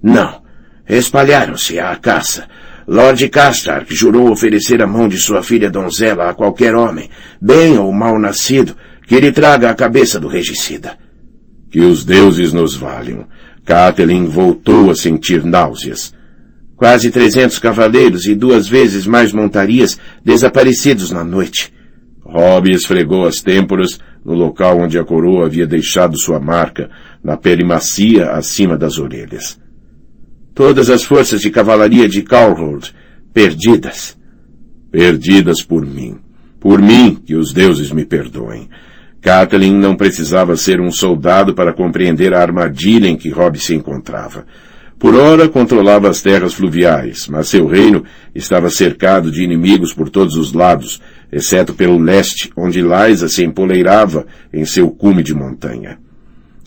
Não. 0.01 0.41
Espalharam-se 0.88 1.79
à 1.79 1.96
caça, 1.96 2.48
Lord 2.91 3.29
Castark 3.29 3.94
jurou 3.94 4.32
oferecer 4.32 4.82
a 4.82 4.88
mão 4.88 5.08
de 5.08 5.20
sua 5.20 5.44
filha 5.44 5.70
donzela 5.70 6.27
a 6.27 6.34
qualquer 6.34 6.74
homem, 6.74 7.08
bem 7.39 7.77
ou 7.77 7.94
mal 7.94 8.18
nascido, 8.18 8.75
que 9.10 9.20
lhe 9.20 9.32
traga 9.32 9.72
a 9.72 9.74
cabeça 9.74 10.20
do 10.20 10.28
regicida. 10.28 10.96
Que 11.72 11.80
os 11.80 12.06
deuses 12.06 12.54
nos 12.54 12.75
valham. 12.75 13.25
Catelyn 13.66 14.28
voltou 14.28 14.92
a 14.92 14.96
sentir 14.96 15.44
náuseas. 15.44 16.13
Quase 16.75 17.10
trezentos 17.10 17.58
cavaleiros 17.58 18.28
e 18.28 18.36
duas 18.36 18.68
vezes 18.68 19.08
mais 19.08 19.34
montarias 19.34 20.00
desaparecidos 20.24 21.10
na 21.10 21.24
noite. 21.24 21.74
Robb 22.24 22.70
esfregou 22.70 23.25
as 23.25 23.42
têmporas 23.42 24.00
no 24.24 24.36
local 24.36 24.78
onde 24.80 25.00
a 25.00 25.04
coroa 25.04 25.48
havia 25.48 25.66
deixado 25.66 26.16
sua 26.16 26.39
marca, 26.39 26.92
na 27.24 27.36
pele 27.36 27.63
macia 27.63 28.34
acima 28.34 28.78
das 28.78 29.00
orelhas. 29.00 29.60
Todas 30.54 30.88
as 30.88 31.04
forças 31.04 31.42
de 31.42 31.50
cavalaria 31.50 32.08
de 32.08 32.22
Calhoun 32.22 32.80
perdidas. 33.34 34.16
Perdidas 34.92 35.63
por 35.63 35.84
mim. 35.84 36.20
Por 36.60 36.80
mim, 36.80 37.16
que 37.16 37.36
os 37.36 37.51
deuses 37.51 37.92
me 37.92 38.06
perdoem. 38.06 38.70
Kathleen 39.22 39.74
não 39.74 39.96
precisava 39.96 40.56
ser 40.56 40.80
um 40.80 40.92
soldado 40.92 41.54
para 41.54 41.74
compreender 41.74 42.34
a 42.34 42.42
armadilha 42.42 43.08
em 43.08 43.18
que 43.18 43.30
Rob 43.30 43.60
se 43.60 43.76
encontrava. 43.76 44.46
Por 44.98 45.16
ora 45.16 45.48
controlava 45.48 46.10
as 46.10 46.22
terras 46.22 46.54
fluviais, 46.54 47.28
mas 47.28 47.48
seu 47.48 47.66
reino 47.68 48.04
estava 48.36 48.70
cercado 48.70 49.32
de 49.32 49.44
inimigos 49.44 49.94
por 49.94 50.10
todos 50.10 50.36
os 50.36 50.52
lados, 50.52 51.02
exceto 51.32 51.74
pelo 51.74 51.98
leste, 51.98 52.52
onde 52.56 52.82
Liza 52.82 53.30
se 53.30 53.44
empoleirava 53.44 54.26
em 54.54 54.66
seu 54.66 54.92
cume 54.92 55.24
de 55.24 55.34
montanha. 55.34 55.98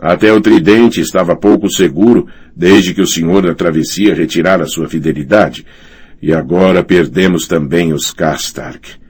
Até 0.01 0.33
o 0.33 0.41
tridente 0.41 1.01
estava 1.01 1.37
pouco 1.37 1.71
seguro 1.71 2.27
desde 2.57 2.95
que 2.95 3.03
o 3.03 3.07
senhor 3.07 3.43
da 3.43 3.55
travessia 3.55 4.15
retirara 4.15 4.67
sua 4.67 4.89
fidelidade, 4.89 5.67
e 6.21 6.33
agora 6.33 6.83
perdemos 6.83 7.47
também 7.47 7.93
os 7.93 8.13
Castark. 8.13 9.02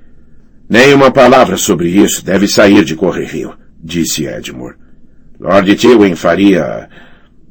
Nem 0.72 0.94
uma 0.94 1.10
palavra 1.10 1.58
sobre 1.58 1.90
isso 1.90 2.24
deve 2.24 2.48
sair 2.48 2.82
de 2.82 2.96
Correrio, 2.96 3.52
disse 3.78 4.24
Edmure. 4.24 4.76
Lord 5.38 5.76
Tywin 5.76 6.14
faria... 6.14 6.88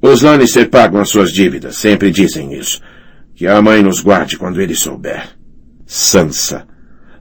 Os 0.01 0.23
Lannister 0.23 0.67
pagam 0.67 0.99
as 0.99 1.09
suas 1.09 1.31
dívidas, 1.31 1.77
sempre 1.77 2.09
dizem 2.09 2.51
isso. 2.55 2.81
Que 3.35 3.45
a 3.45 3.61
mãe 3.61 3.83
nos 3.83 3.99
guarde 3.99 4.39
quando 4.39 4.59
ele 4.59 4.73
souber. 4.73 5.23
Sansa. 5.85 6.65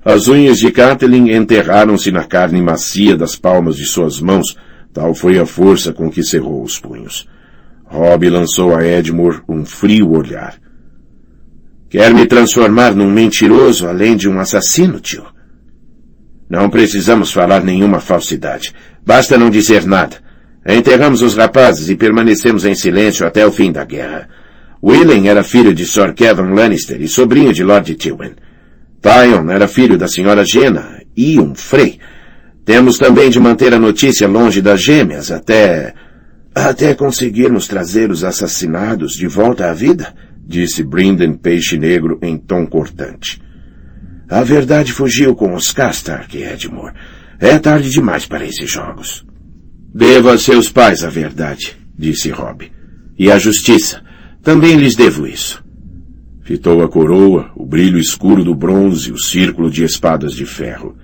As 0.03 0.27
unhas 0.27 0.59
de 0.59 0.73
Catelyn 0.73 1.37
enterraram-se 1.37 2.11
na 2.11 2.25
carne 2.25 2.63
macia 2.63 3.15
das 3.15 3.37
palmas 3.37 3.77
de 3.77 3.85
suas 3.85 4.23
mãos, 4.23 4.57
Tal 4.95 5.15
foi 5.15 5.39
a 5.39 5.45
força 5.45 5.93
com 5.93 6.11
que 6.11 6.25
cerrou 6.25 6.63
os 6.63 6.79
punhos. 6.79 7.29
Rob 7.85 8.27
lançou 8.31 8.75
a 8.75 8.83
Edmure 8.83 9.43
um 9.47 9.67
frio 9.67 10.13
olhar. 10.13 10.55
Quer 11.91 12.15
me 12.15 12.25
transformar 12.25 12.95
num 12.95 13.11
mentiroso 13.11 13.87
além 13.87 14.17
de 14.17 14.31
um 14.31 14.41
assassino, 14.41 14.99
tio? 14.99 15.27
Não 16.51 16.69
precisamos 16.69 17.33
falar 17.33 17.63
nenhuma 17.63 18.01
falsidade. 18.01 18.75
Basta 19.07 19.39
não 19.39 19.49
dizer 19.49 19.87
nada. 19.87 20.17
Enterramos 20.67 21.23
os 21.23 21.37
rapazes 21.37 21.89
e 21.89 21.95
permanecemos 21.95 22.65
em 22.65 22.75
silêncio 22.75 23.25
até 23.25 23.47
o 23.47 23.53
fim 23.53 23.71
da 23.71 23.85
guerra. 23.85 24.29
Willen 24.83 25.29
era 25.29 25.45
filho 25.45 25.73
de 25.73 25.87
Sir 25.87 26.13
Kevin 26.13 26.53
Lannister 26.53 27.01
e 27.01 27.07
sobrinho 27.07 27.53
de 27.53 27.63
Lord 27.63 27.95
Tywin. 27.95 28.35
Tyon 29.01 29.49
era 29.49 29.69
filho 29.69 29.97
da 29.97 30.09
senhora 30.09 30.45
Jenna 30.45 31.01
e 31.17 31.39
um 31.39 31.55
frei. 31.55 32.01
Temos 32.65 32.99
também 32.99 33.31
de 33.31 33.39
manter 33.39 33.73
a 33.73 33.79
notícia 33.79 34.27
longe 34.27 34.61
das 34.61 34.83
gêmeas 34.83 35.31
até... 35.31 35.95
até 36.53 36.95
conseguirmos 36.95 37.69
trazer 37.69 38.11
os 38.11 38.25
assassinados 38.25 39.13
de 39.13 39.29
volta 39.29 39.71
à 39.71 39.73
vida, 39.73 40.13
disse 40.45 40.83
Brinden 40.83 41.35
Peixe 41.35 41.79
Negro 41.79 42.19
em 42.21 42.37
tom 42.37 42.67
cortante. 42.67 43.41
A 44.31 44.45
verdade 44.45 44.93
fugiu 44.93 45.35
com 45.35 45.55
os 45.55 45.73
Castark, 45.73 46.37
Edmure. 46.37 46.95
É 47.41 47.59
tarde 47.59 47.91
demais 47.91 48.27
para 48.27 48.45
esses 48.45 48.71
jogos. 48.71 49.27
Devo 49.93 50.29
a 50.29 50.39
seus 50.39 50.71
pais 50.71 51.03
a 51.03 51.09
verdade, 51.09 51.77
disse 51.99 52.31
Rob. 52.31 52.71
E 53.19 53.29
a 53.29 53.41
justiça. 53.41 54.01
Também 54.41 54.77
lhes 54.77 54.95
devo 54.95 55.27
isso. 55.27 55.61
Fitou 56.45 56.81
a 56.81 56.89
coroa, 56.89 57.51
o 57.57 57.67
brilho 57.67 57.99
escuro 57.99 58.45
do 58.45 58.55
bronze, 58.55 59.11
o 59.11 59.19
círculo 59.19 59.69
de 59.69 59.83
espadas 59.83 60.33
de 60.33 60.47
ferro. 60.47 60.97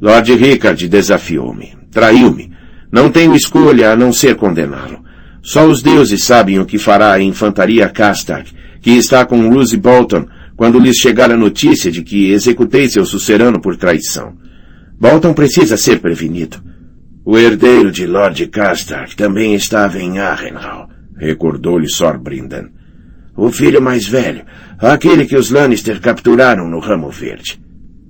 Lord 0.00 0.34
Rickard 0.34 0.88
desafiou-me. 0.88 1.76
Traiu-me. 1.90 2.52
Não 2.90 3.10
tenho 3.10 3.36
escolha 3.36 3.92
a 3.92 3.96
não 3.96 4.14
ser 4.14 4.34
condená-lo. 4.34 5.04
Só 5.42 5.66
os 5.66 5.82
deuses 5.82 6.24
sabem 6.24 6.58
o 6.58 6.64
que 6.64 6.78
fará 6.78 7.12
a 7.12 7.20
infantaria 7.20 7.86
Castark, 7.90 8.50
que 8.80 8.92
está 8.92 9.26
com 9.26 9.50
Lucy 9.50 9.76
Bolton, 9.76 10.26
quando 10.56 10.78
lhes 10.78 10.96
chegar 10.96 11.30
a 11.30 11.36
notícia 11.36 11.90
de 11.90 12.02
que 12.02 12.30
executei 12.30 12.88
seu 12.88 13.04
sucerano 13.04 13.60
por 13.60 13.76
traição. 13.76 14.34
Bolton 14.98 15.34
precisa 15.34 15.76
ser 15.76 16.00
prevenido. 16.00 16.56
O 17.24 17.36
herdeiro 17.36 17.92
de 17.92 18.06
Lord 18.06 18.46
Castark 18.46 19.14
também 19.14 19.54
estava 19.54 19.98
em 19.98 20.18
Arrenhal, 20.18 20.88
recordou-lhe 21.16 21.88
Sor 21.88 22.18
Brindan. 22.18 22.70
O 23.36 23.50
filho 23.50 23.82
mais 23.82 24.06
velho, 24.06 24.44
aquele 24.78 25.26
que 25.26 25.36
os 25.36 25.50
Lannister 25.50 26.00
capturaram 26.00 26.68
no 26.68 26.78
Ramo 26.78 27.10
Verde. 27.10 27.60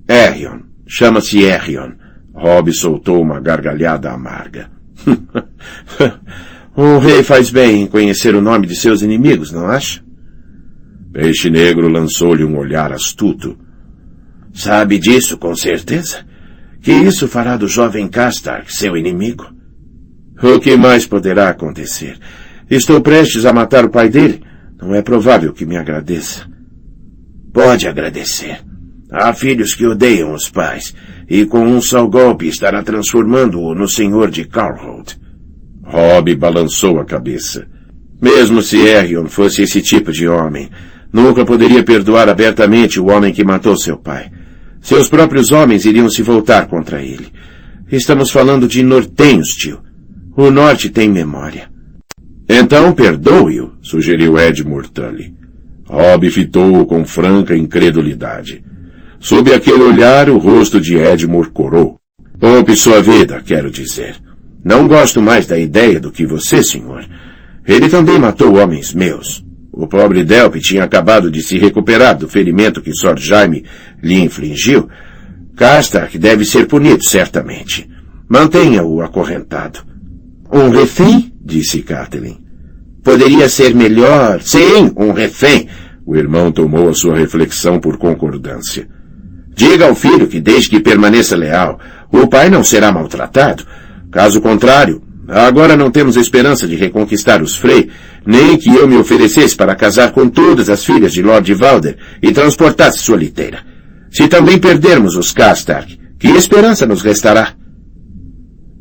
Erion. 0.09 0.61
Chama-se 0.87 1.43
Erion. 1.43 1.93
Rob 2.33 2.73
soltou 2.73 3.21
uma 3.21 3.41
gargalhada 3.41 4.13
amarga. 4.13 4.71
um 6.77 6.99
rei 6.99 7.25
faz 7.25 7.51
bem 7.51 7.83
em 7.83 7.87
conhecer 7.87 8.35
o 8.37 8.41
nome 8.41 8.67
de 8.67 8.77
seus 8.77 9.03
inimigos, 9.03 9.51
não 9.51 9.67
acha? 9.67 10.05
Peixe 11.17 11.49
Negro 11.49 11.89
lançou-lhe 11.89 12.45
um 12.45 12.59
olhar 12.59 12.93
astuto. 12.93 13.57
Sabe 14.53 14.99
disso, 14.99 15.39
com 15.39 15.57
certeza? 15.57 16.27
Que 16.83 16.93
isso 16.93 17.27
fará 17.27 17.57
do 17.57 17.67
jovem 17.67 18.07
Castark 18.07 18.71
seu 18.71 18.95
inimigo? 18.99 19.51
O 20.43 20.61
que 20.61 20.77
mais 20.77 21.07
poderá 21.07 21.49
acontecer? 21.49 22.19
Estou 22.71 23.01
prestes 23.01 23.47
a 23.47 23.53
matar 23.55 23.87
o 23.87 23.91
pai 23.91 24.11
dele. 24.11 24.43
Não 24.79 24.95
é 24.95 25.01
provável 25.01 25.55
que 25.55 25.65
me 25.65 25.79
agradeça. 25.79 26.47
Pode 27.51 27.89
agradecer. 27.89 28.61
Há 29.11 29.33
filhos 29.33 29.75
que 29.75 29.87
odeiam 29.87 30.35
os 30.35 30.51
pais, 30.51 30.95
e 31.27 31.47
com 31.47 31.61
um 31.61 31.81
só 31.81 32.07
golpe 32.07 32.47
estará 32.47 32.83
transformando-o 32.83 33.75
no 33.75 33.89
senhor 33.89 34.31
de 34.31 34.45
Carlhold. 34.45 35.19
Rob 35.83 36.35
balançou 36.35 37.01
a 37.01 37.07
cabeça. 37.07 37.67
Mesmo 38.21 38.61
se 38.61 38.77
Erion 38.77 39.29
fosse 39.29 39.63
esse 39.63 39.81
tipo 39.81 40.13
de 40.13 40.29
homem, 40.29 40.69
nunca 41.13 41.45
poderia 41.45 41.83
perdoar 41.83 42.29
abertamente 42.29 43.01
o 43.01 43.07
homem 43.07 43.33
que 43.33 43.45
matou 43.45 43.77
seu 43.77 43.97
pai. 43.97 44.31
Seus 44.81 45.09
próprios 45.09 45.51
homens 45.51 45.85
iriam 45.85 46.09
se 46.09 46.23
voltar 46.23 46.67
contra 46.67 47.03
ele. 47.03 47.27
Estamos 47.91 48.31
falando 48.31 48.69
de 48.69 48.83
nortenhos, 48.83 49.49
tio. 49.49 49.81
O 50.37 50.51
norte 50.51 50.91
tem 50.91 51.09
memória. 51.09 51.69
Então 52.49 52.93
perdoe-o, 52.93 53.73
sugeriu 53.83 54.39
Edmure 54.39 54.89
Tully. 54.89 55.35
Rob 55.89 56.31
fitou-o 56.31 56.85
com 56.85 57.05
franca 57.05 57.57
incredulidade. 57.57 58.63
Sob 59.19 59.53
aquele 59.53 59.83
olhar, 59.83 60.29
o 60.29 60.39
rosto 60.39 60.81
de 60.81 60.97
Edmure 60.97 61.51
corou. 61.51 61.99
Poupe 62.39 62.77
sua 62.77 63.01
vida, 63.01 63.43
quero 63.45 63.71
dizer. 63.71 64.17
Não 64.65 64.87
gosto 64.87 65.23
mais 65.23 65.47
da 65.47 65.59
ideia 65.59 65.99
do 65.99 66.11
que 66.11 66.27
você, 66.27 66.63
senhor. 66.63 67.05
Ele 67.67 67.89
também 67.89 68.19
matou 68.19 68.57
homens 68.57 68.93
meus. 68.93 69.45
O 69.77 69.87
pobre 69.87 70.25
Delp 70.25 70.57
tinha 70.57 70.85
acabado 70.85 71.31
de 71.31 71.43
se 71.43 71.59
recuperar 71.59 72.17
do 72.17 72.27
ferimento 72.27 72.81
que 72.81 72.95
Sor 72.95 73.19
Jaime 73.19 73.63
lhe 74.03 74.15
infligiu. 74.15 74.89
Castark 75.55 76.17
deve 76.17 76.47
ser 76.47 76.67
punido, 76.67 77.05
certamente. 77.05 77.87
Mantenha-o 78.27 79.03
acorrentado. 79.03 79.81
Um 80.51 80.71
refém? 80.71 81.31
disse 81.45 81.83
Catelyn. 81.83 82.39
Poderia 83.05 83.51
ser 83.51 83.75
melhor. 83.75 84.41
Sim, 84.41 84.93
um 84.97 85.13
refém. 85.13 85.69
O 86.07 86.17
irmão 86.17 86.51
tomou 86.51 86.89
a 86.89 86.95
sua 86.95 87.15
reflexão 87.15 87.79
por 87.79 87.99
concordância. 87.99 88.89
Diga 89.55 89.89
ao 89.89 89.95
filho 89.95 90.27
que 90.27 90.41
desde 90.41 90.71
que 90.71 90.81
permaneça 90.81 91.37
leal, 91.37 91.79
o 92.11 92.27
pai 92.27 92.49
não 92.49 92.65
será 92.65 92.91
maltratado. 92.91 93.67
Caso 94.11 94.41
contrário, 94.41 95.03
agora 95.29 95.77
não 95.77 95.91
temos 95.91 96.17
esperança 96.17 96.67
de 96.67 96.77
reconquistar 96.77 97.43
os 97.43 97.57
Frey, 97.57 97.91
nem 98.25 98.57
que 98.57 98.75
eu 98.75 98.87
me 98.87 98.97
oferecesse 98.97 99.57
para 99.57 99.75
casar 99.75 100.13
com 100.13 100.29
todas 100.29 100.69
as 100.69 100.85
filhas 100.85 101.13
de 101.13 101.23
Lord 101.23 101.53
Valder 101.55 101.97
e 102.23 102.33
transportasse 102.33 102.99
sua 102.99 103.17
liteira. 103.17 103.61
Se 104.11 104.29
também 104.29 104.59
perdermos 104.59 105.17
os 105.17 105.33
Castark, 105.33 105.99
que 106.19 106.29
esperança 106.29 106.87
nos 106.87 107.03
restará? 107.03 107.55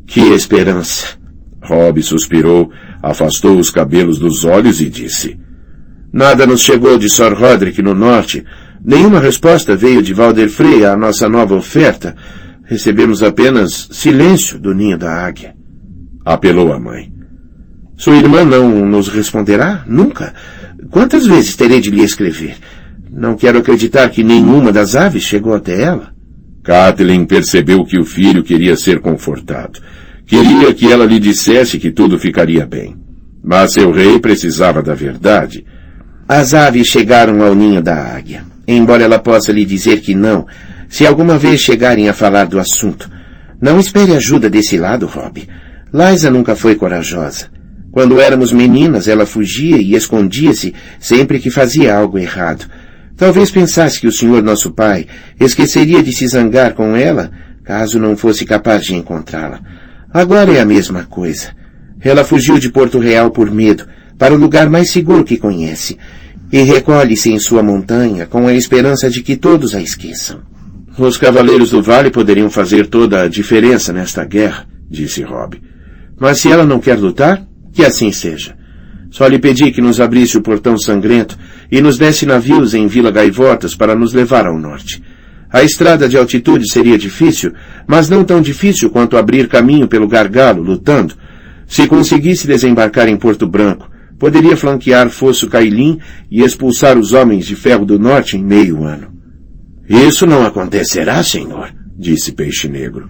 Que 0.06 0.20
esperança? 0.20 1.18
Rob 1.62 2.00
suspirou, 2.02 2.70
afastou 3.02 3.58
os 3.58 3.70
cabelos 3.70 4.18
dos 4.18 4.44
olhos 4.44 4.80
e 4.80 4.88
disse. 4.88 5.38
Nada 6.12 6.46
nos 6.46 6.60
chegou 6.60 6.96
de 6.96 7.10
Sir 7.10 7.34
Roderick 7.34 7.82
no 7.82 7.94
norte. 7.94 8.44
Nenhuma 8.82 9.20
resposta 9.20 9.76
veio 9.76 10.02
de 10.02 10.14
Valder 10.14 10.48
Frey 10.48 10.84
à 10.84 10.96
nossa 10.96 11.28
nova 11.28 11.54
oferta. 11.54 12.16
Recebemos 12.64 13.22
apenas 13.22 13.88
silêncio 13.90 14.58
do 14.58 14.72
ninho 14.72 14.96
da 14.96 15.26
águia. 15.26 15.55
Apelou 16.26 16.72
a 16.72 16.80
mãe. 16.80 17.12
Sua 17.96 18.16
irmã 18.16 18.44
não 18.44 18.84
nos 18.84 19.06
responderá? 19.06 19.84
Nunca? 19.86 20.34
Quantas 20.90 21.24
vezes 21.24 21.54
terei 21.54 21.80
de 21.80 21.88
lhe 21.88 22.02
escrever? 22.02 22.56
Não 23.08 23.36
quero 23.36 23.58
acreditar 23.58 24.08
que 24.08 24.24
nenhuma 24.24 24.72
das 24.72 24.96
aves 24.96 25.22
chegou 25.22 25.54
até 25.54 25.80
ela. 25.80 26.12
Kathleen 26.64 27.24
percebeu 27.26 27.84
que 27.84 27.96
o 27.96 28.04
filho 28.04 28.42
queria 28.42 28.76
ser 28.76 28.98
confortado. 28.98 29.78
Queria 30.26 30.74
que 30.74 30.90
ela 30.90 31.04
lhe 31.04 31.20
dissesse 31.20 31.78
que 31.78 31.92
tudo 31.92 32.18
ficaria 32.18 32.66
bem. 32.66 32.96
Mas 33.40 33.74
seu 33.74 33.92
rei 33.92 34.18
precisava 34.18 34.82
da 34.82 34.94
verdade. 34.94 35.64
As 36.26 36.54
aves 36.54 36.88
chegaram 36.88 37.40
ao 37.40 37.54
ninho 37.54 37.80
da 37.80 37.94
águia. 37.94 38.42
Embora 38.66 39.04
ela 39.04 39.20
possa 39.20 39.52
lhe 39.52 39.64
dizer 39.64 40.00
que 40.00 40.12
não, 40.12 40.44
se 40.88 41.06
alguma 41.06 41.38
vez 41.38 41.60
chegarem 41.60 42.08
a 42.08 42.12
falar 42.12 42.46
do 42.46 42.58
assunto. 42.58 43.08
Não 43.60 43.78
espere 43.78 44.16
ajuda 44.16 44.50
desse 44.50 44.76
lado, 44.76 45.06
Rob. 45.06 45.46
Liza 45.92 46.30
nunca 46.30 46.56
foi 46.56 46.74
corajosa. 46.74 47.48
Quando 47.92 48.20
éramos 48.20 48.52
meninas, 48.52 49.08
ela 49.08 49.24
fugia 49.24 49.78
e 49.78 49.94
escondia-se 49.94 50.74
sempre 51.00 51.38
que 51.38 51.48
fazia 51.48 51.96
algo 51.96 52.18
errado. 52.18 52.66
Talvez 53.16 53.50
pensasse 53.50 53.98
que 53.98 54.06
o 54.06 54.12
senhor 54.12 54.42
nosso 54.42 54.72
pai 54.72 55.06
esqueceria 55.40 56.02
de 56.02 56.12
se 56.12 56.26
zangar 56.28 56.74
com 56.74 56.94
ela, 56.94 57.30
caso 57.64 57.98
não 57.98 58.16
fosse 58.16 58.44
capaz 58.44 58.84
de 58.84 58.94
encontrá-la. 58.94 59.60
Agora 60.12 60.52
é 60.52 60.60
a 60.60 60.66
mesma 60.66 61.04
coisa. 61.04 61.54
Ela 62.00 62.24
fugiu 62.24 62.58
de 62.58 62.68
Porto 62.68 62.98
Real 62.98 63.30
por 63.30 63.50
medo, 63.50 63.86
para 64.18 64.34
o 64.34 64.36
lugar 64.36 64.68
mais 64.68 64.90
seguro 64.90 65.24
que 65.24 65.38
conhece, 65.38 65.96
e 66.52 66.62
recolhe-se 66.62 67.30
em 67.30 67.38
sua 67.38 67.62
montanha 67.62 68.26
com 68.26 68.46
a 68.46 68.52
esperança 68.52 69.08
de 69.08 69.22
que 69.22 69.36
todos 69.36 69.74
a 69.74 69.80
esqueçam. 69.80 70.40
Os 70.98 71.16
cavaleiros 71.16 71.70
do 71.70 71.82
vale 71.82 72.10
poderiam 72.10 72.50
fazer 72.50 72.88
toda 72.88 73.22
a 73.22 73.28
diferença 73.28 73.92
nesta 73.92 74.24
guerra, 74.24 74.66
disse 74.90 75.22
Rob. 75.22 75.58
Mas 76.18 76.40
se 76.40 76.50
ela 76.50 76.64
não 76.64 76.80
quer 76.80 76.98
lutar, 76.98 77.42
que 77.72 77.84
assim 77.84 78.10
seja. 78.10 78.56
Só 79.10 79.26
lhe 79.26 79.38
pedi 79.38 79.70
que 79.70 79.80
nos 79.80 80.00
abrisse 80.00 80.36
o 80.36 80.42
portão 80.42 80.78
sangrento 80.78 81.38
e 81.70 81.80
nos 81.80 81.96
desse 81.96 82.26
navios 82.26 82.74
em 82.74 82.86
Vila 82.86 83.10
Gaivotas 83.10 83.74
para 83.74 83.94
nos 83.94 84.12
levar 84.12 84.46
ao 84.46 84.58
norte. 84.58 85.02
A 85.50 85.62
estrada 85.62 86.08
de 86.08 86.18
altitude 86.18 86.70
seria 86.70 86.98
difícil, 86.98 87.52
mas 87.86 88.08
não 88.08 88.24
tão 88.24 88.42
difícil 88.42 88.90
quanto 88.90 89.16
abrir 89.16 89.48
caminho 89.48 89.86
pelo 89.86 90.08
gargalo, 90.08 90.62
lutando. 90.62 91.14
Se 91.66 91.86
conseguisse 91.86 92.46
desembarcar 92.46 93.08
em 93.08 93.16
Porto 93.16 93.46
Branco, 93.46 93.88
poderia 94.18 94.56
flanquear 94.56 95.08
Fosso 95.08 95.48
Cailin 95.48 95.98
e 96.30 96.42
expulsar 96.42 96.98
os 96.98 97.12
homens 97.12 97.46
de 97.46 97.54
ferro 97.54 97.84
do 97.84 97.98
norte 97.98 98.36
em 98.36 98.44
meio 98.44 98.84
ano. 98.84 99.08
Isso 99.88 100.26
não 100.26 100.44
acontecerá, 100.44 101.22
senhor, 101.22 101.72
disse 101.96 102.32
Peixe 102.32 102.68
Negro. 102.68 103.08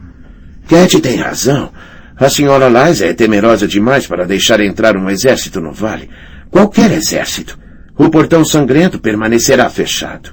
Cat 0.68 1.00
tem 1.00 1.16
razão. 1.16 1.70
A 2.18 2.30
senhora 2.30 2.68
Liza 2.68 3.04
é 3.04 3.12
temerosa 3.12 3.68
demais 3.68 4.06
para 4.06 4.24
deixar 4.24 4.58
entrar 4.60 4.96
um 4.96 5.10
exército 5.10 5.60
no 5.60 5.70
vale. 5.70 6.08
Qualquer 6.50 6.90
exército. 6.92 7.58
O 7.98 8.08
portão 8.08 8.42
sangrento 8.42 8.98
permanecerá 8.98 9.68
fechado. 9.68 10.30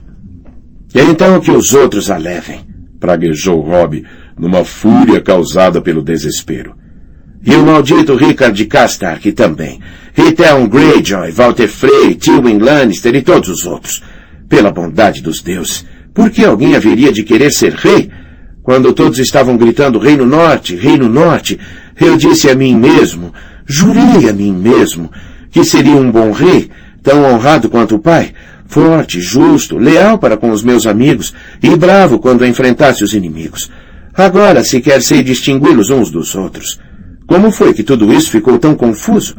Então 0.95 1.41
que 1.41 1.51
os 1.51 1.73
outros 1.73 2.09
a 2.09 2.17
levem, 2.17 2.61
praguejou 2.99 3.59
Rob, 3.59 4.05
numa 4.37 4.63
fúria 4.63 5.19
causada 5.19 5.81
pelo 5.81 6.01
desespero. 6.01 6.75
E 7.45 7.53
o 7.53 7.65
maldito 7.65 8.15
Richard 8.15 8.65
Castark 8.65 9.29
também. 9.33 9.81
E 10.17 10.67
Greyjoy, 10.67 11.31
Walter 11.31 11.67
Frey, 11.67 12.15
Tywin 12.15 12.59
Lannister 12.59 13.13
e 13.15 13.21
todos 13.21 13.49
os 13.49 13.65
outros. 13.65 14.01
Pela 14.47 14.71
bondade 14.71 15.21
dos 15.21 15.41
deuses, 15.41 15.85
por 16.13 16.29
que 16.29 16.45
alguém 16.45 16.75
haveria 16.75 17.11
de 17.11 17.23
querer 17.23 17.51
ser 17.51 17.73
rei? 17.73 18.09
Quando 18.63 18.93
todos 18.93 19.19
estavam 19.19 19.57
gritando 19.57 19.99
Reino 19.99 20.25
Norte, 20.25 20.73
Reino 20.75 21.09
Norte, 21.09 21.59
eu 21.99 22.15
disse 22.15 22.49
a 22.49 22.55
mim 22.55 22.75
mesmo, 22.75 23.33
jurei 23.65 24.29
a 24.29 24.33
mim 24.33 24.53
mesmo, 24.53 25.11
que 25.51 25.65
seria 25.65 25.97
um 25.97 26.09
bom 26.09 26.31
rei, 26.31 26.69
tão 27.03 27.25
honrado 27.25 27.69
quanto 27.69 27.95
o 27.95 27.99
pai, 27.99 28.33
forte, 28.65 29.19
justo, 29.19 29.77
leal 29.77 30.17
para 30.17 30.37
com 30.37 30.49
os 30.49 30.63
meus 30.63 30.87
amigos 30.87 31.33
e 31.61 31.75
bravo 31.75 32.19
quando 32.19 32.45
enfrentasse 32.45 33.03
os 33.03 33.13
inimigos. 33.13 33.69
Agora 34.15 34.63
sequer 34.63 35.01
sei 35.01 35.21
distingui-los 35.21 35.89
uns 35.89 36.09
dos 36.09 36.33
outros. 36.33 36.79
Como 37.27 37.51
foi 37.51 37.73
que 37.73 37.83
tudo 37.83 38.13
isso 38.13 38.29
ficou 38.29 38.57
tão 38.57 38.75
confuso? 38.75 39.35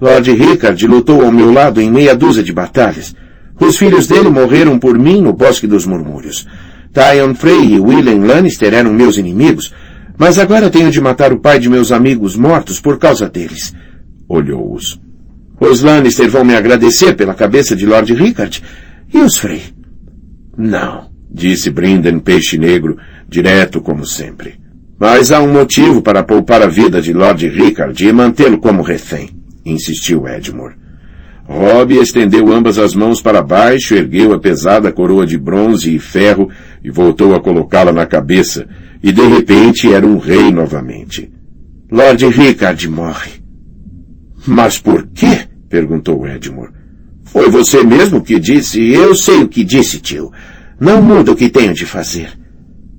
Lord 0.00 0.30
Rickard 0.30 0.86
lutou 0.86 1.24
ao 1.24 1.32
meu 1.32 1.52
lado 1.52 1.80
em 1.80 1.90
meia 1.90 2.14
dúzia 2.14 2.42
de 2.42 2.52
batalhas. 2.52 3.14
Os 3.58 3.76
filhos 3.76 4.06
dele 4.06 4.30
morreram 4.30 4.78
por 4.78 4.98
mim 4.98 5.20
no 5.20 5.32
Bosque 5.32 5.66
dos 5.66 5.84
Murmúrios. 5.84 6.46
Tyon 6.92 7.34
Frey 7.34 7.74
e 7.74 7.80
William 7.80 8.24
Lannister 8.26 8.74
eram 8.74 8.92
meus 8.92 9.16
inimigos, 9.16 9.72
mas 10.18 10.38
agora 10.38 10.70
tenho 10.70 10.90
de 10.90 11.00
matar 11.00 11.32
o 11.32 11.38
pai 11.38 11.58
de 11.58 11.68
meus 11.68 11.92
amigos 11.92 12.36
mortos 12.36 12.80
por 12.80 12.98
causa 12.98 13.28
deles. 13.28 13.74
Olhou-os. 14.28 15.00
Os 15.60 15.82
Lannister 15.82 16.28
vão 16.28 16.44
me 16.44 16.54
agradecer 16.54 17.14
pela 17.14 17.34
cabeça 17.34 17.76
de 17.76 17.86
Lord 17.86 18.12
Rickard. 18.12 18.62
E 19.12 19.18
os 19.18 19.36
Frey? 19.36 19.62
Não, 20.56 21.10
disse 21.30 21.70
Brinden 21.70 22.18
Peixe 22.18 22.58
Negro, 22.58 22.96
direto 23.28 23.80
como 23.80 24.04
sempre. 24.04 24.58
Mas 24.98 25.32
há 25.32 25.40
um 25.40 25.52
motivo 25.52 26.02
para 26.02 26.22
poupar 26.22 26.60
a 26.62 26.66
vida 26.66 27.00
de 27.00 27.12
Lord 27.12 27.46
Rickard 27.48 28.06
e 28.06 28.12
mantê-lo 28.12 28.58
como 28.58 28.82
refém, 28.82 29.30
insistiu 29.64 30.26
Edmure. 30.26 30.79
Robb 31.50 31.98
estendeu 31.98 32.52
ambas 32.52 32.78
as 32.78 32.94
mãos 32.94 33.20
para 33.20 33.42
baixo, 33.42 33.96
ergueu 33.96 34.32
a 34.32 34.38
pesada 34.38 34.92
coroa 34.92 35.26
de 35.26 35.36
bronze 35.36 35.92
e 35.92 35.98
ferro 35.98 36.48
e 36.82 36.92
voltou 36.92 37.34
a 37.34 37.40
colocá-la 37.40 37.92
na 37.92 38.06
cabeça, 38.06 38.68
e 39.02 39.10
de 39.10 39.26
repente 39.26 39.92
era 39.92 40.06
um 40.06 40.18
rei 40.18 40.52
novamente. 40.52 41.28
Lord 41.90 42.24
Rickard 42.28 42.88
morre. 42.88 43.32
Mas 44.46 44.78
por 44.78 45.08
quê? 45.08 45.48
perguntou 45.68 46.24
Edmure. 46.24 46.70
Foi 47.24 47.50
você 47.50 47.82
mesmo 47.82 48.22
que 48.22 48.38
disse. 48.38 48.80
Eu 48.92 49.16
sei 49.16 49.42
o 49.42 49.48
que 49.48 49.64
disse, 49.64 49.98
tio. 49.98 50.30
Não 50.78 51.02
muda 51.02 51.32
o 51.32 51.36
que 51.36 51.48
tenho 51.48 51.74
de 51.74 51.84
fazer. 51.84 52.30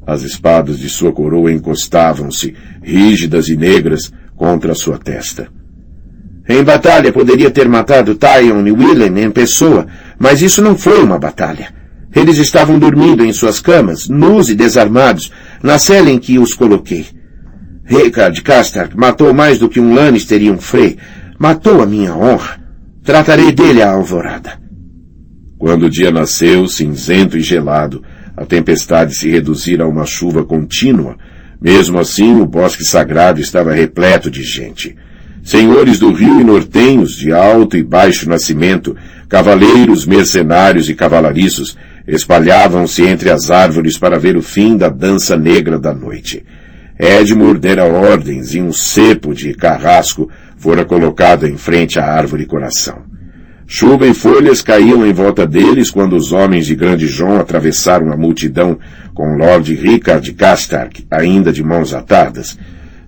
As 0.06 0.24
espadas 0.24 0.78
de 0.78 0.90
sua 0.90 1.14
coroa 1.14 1.54
encostavam-se, 1.54 2.54
rígidas 2.84 3.48
e 3.48 3.56
negras, 3.56 4.12
contra 4.36 4.76
sua 4.76 4.98
testa. 4.98 5.61
Em 6.52 6.66
batalha 6.66 7.14
poderia 7.14 7.50
ter 7.50 7.70
matado 7.70 8.14
Tyon 8.14 8.68
e 8.68 8.74
Willem 8.74 9.24
em 9.24 9.32
pessoa, 9.32 9.88
mas 10.20 10.42
isso 10.42 10.62
não 10.62 10.78
foi 10.78 11.02
uma 11.02 11.18
batalha. 11.18 11.74
Eles 12.14 12.38
estavam 12.38 12.78
dormindo 12.78 13.24
em 13.24 13.32
suas 13.32 13.62
camas, 13.62 14.10
nus 14.10 14.50
e 14.50 14.54
desarmados, 14.54 15.32
na 15.64 15.80
cela 15.80 16.10
em 16.10 16.20
que 16.20 16.38
os 16.38 16.54
coloquei. 16.54 17.06
Rickard 17.86 18.42
Castark 18.42 18.98
matou 18.98 19.34
mais 19.34 19.60
do 19.60 19.70
que 19.70 19.80
um 19.80 19.94
Lannister 19.94 20.42
e 20.42 20.52
um 20.52 20.58
Frey. 20.58 20.98
Matou 21.40 21.82
a 21.82 21.86
minha 21.86 22.14
honra. 22.14 22.60
Tratarei 23.02 23.54
dele 23.54 23.82
à 23.82 23.92
alvorada. 23.92 24.60
Quando 25.58 25.84
o 25.84 25.90
dia 25.90 26.12
nasceu, 26.12 26.68
cinzento 26.68 27.38
e 27.38 27.42
gelado, 27.42 28.04
a 28.36 28.46
tempestade 28.46 29.16
se 29.16 29.30
reduzira 29.30 29.86
a 29.86 29.88
uma 29.88 30.06
chuva 30.06 30.44
contínua. 30.44 31.16
Mesmo 31.62 31.98
assim, 31.98 32.42
o 32.42 32.46
bosque 32.46 32.84
sagrado 32.84 33.40
estava 33.40 33.72
repleto 33.72 34.30
de 34.30 34.44
gente. 34.44 34.98
Senhores 35.44 35.98
do 35.98 36.12
rio 36.12 36.40
e 36.40 36.44
nortenhos, 36.44 37.16
de 37.16 37.34
alto 37.34 37.76
e 37.76 37.84
baixo 37.84 38.30
nascimento, 38.30 38.96
cavaleiros, 39.28 40.06
mercenários 40.06 40.88
e 40.88 40.94
cavalariços, 40.94 41.76
espalhavam-se 42.08 43.04
entre 43.04 43.30
as 43.30 43.50
árvores 43.50 43.98
para 43.98 44.20
ver 44.20 44.38
o 44.38 44.42
fim 44.42 44.78
da 44.78 44.90
dança 44.90 45.36
negra 45.36 45.80
da 45.80 45.94
noite. 45.94 46.46
Edmur 47.00 47.58
dera 47.58 47.86
ordens 47.86 48.54
e 48.54 48.62
um 48.62 48.72
cepo 48.72 49.34
de 49.34 49.54
carrasco 49.54 50.30
fora 50.58 50.86
colocado 50.86 51.48
em 51.48 51.58
frente 51.58 52.00
à 52.00 52.06
árvore 52.06 52.46
coração. 52.46 53.02
Chuva 53.66 54.06
e 54.06 54.14
folhas 54.14 54.62
caíam 54.62 55.08
em 55.08 55.14
volta 55.14 55.48
deles 55.48 55.90
quando 55.90 56.16
os 56.16 56.32
homens 56.32 56.66
de 56.66 56.76
Grande 56.76 57.08
João 57.08 57.40
atravessaram 57.40 58.12
a 58.12 58.18
multidão 58.18 58.78
com 59.14 59.38
Lord 59.38 59.74
Richard 59.74 60.32
Castark, 60.34 61.06
ainda 61.10 61.52
de 61.52 61.64
mãos 61.64 61.94
atadas. 61.94 62.60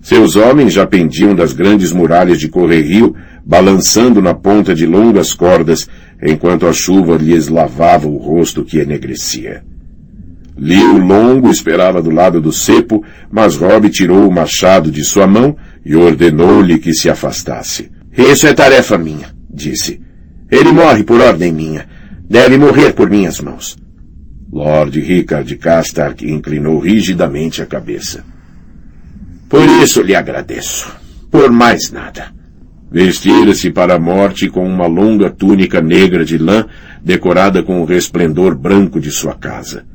Seus 0.04 0.36
homens 0.36 0.74
já 0.74 0.86
pendiam 0.86 1.34
das 1.34 1.54
grandes 1.54 1.90
muralhas 1.90 2.38
de 2.38 2.46
Correrio, 2.46 3.16
balançando 3.42 4.20
na 4.20 4.34
ponta 4.34 4.74
de 4.74 4.84
longas 4.84 5.32
cordas, 5.32 5.88
enquanto 6.22 6.66
a 6.66 6.74
chuva 6.74 7.16
lhes 7.16 7.48
lavava 7.48 8.06
o 8.06 8.18
rosto 8.18 8.62
que 8.62 8.80
enegrecia. 8.80 9.64
Lio 10.58 10.98
Longo 10.98 11.50
esperava 11.50 12.02
do 12.02 12.10
lado 12.10 12.38
do 12.38 12.52
cepo, 12.52 13.02
mas 13.32 13.56
Rob 13.56 13.88
tirou 13.88 14.28
o 14.28 14.32
machado 14.32 14.90
de 14.90 15.02
sua 15.02 15.26
mão 15.26 15.56
e 15.82 15.96
ordenou-lhe 15.96 16.78
que 16.78 16.92
se 16.92 17.08
afastasse. 17.08 17.90
Isso 18.14 18.46
é 18.46 18.52
tarefa 18.52 18.98
minha, 18.98 19.34
disse. 19.50 20.02
Ele 20.50 20.70
morre 20.70 21.02
por 21.02 21.18
ordem 21.18 21.50
minha. 21.50 21.86
Deve 22.28 22.58
morrer 22.58 22.92
por 22.92 23.08
minhas 23.08 23.40
mãos. 23.40 23.78
Lord 24.52 25.00
Rickard 25.00 25.56
Castark 25.56 26.22
inclinou 26.30 26.78
rigidamente 26.78 27.62
a 27.62 27.66
cabeça. 27.66 28.33
Por 29.54 29.68
isso 29.84 30.02
lhe 30.02 30.16
agradeço. 30.16 30.92
Por 31.30 31.48
mais 31.52 31.92
nada. 31.92 32.32
Vestira-se 32.90 33.70
para 33.70 33.94
a 33.94 34.00
morte 34.00 34.48
com 34.48 34.66
uma 34.66 34.88
longa 34.88 35.30
túnica 35.30 35.80
negra 35.80 36.24
de 36.24 36.36
lã 36.36 36.66
decorada 37.04 37.62
com 37.62 37.80
o 37.80 37.84
resplendor 37.84 38.56
branco 38.56 38.98
de 38.98 39.12
sua 39.12 39.34
casa. 39.34 39.86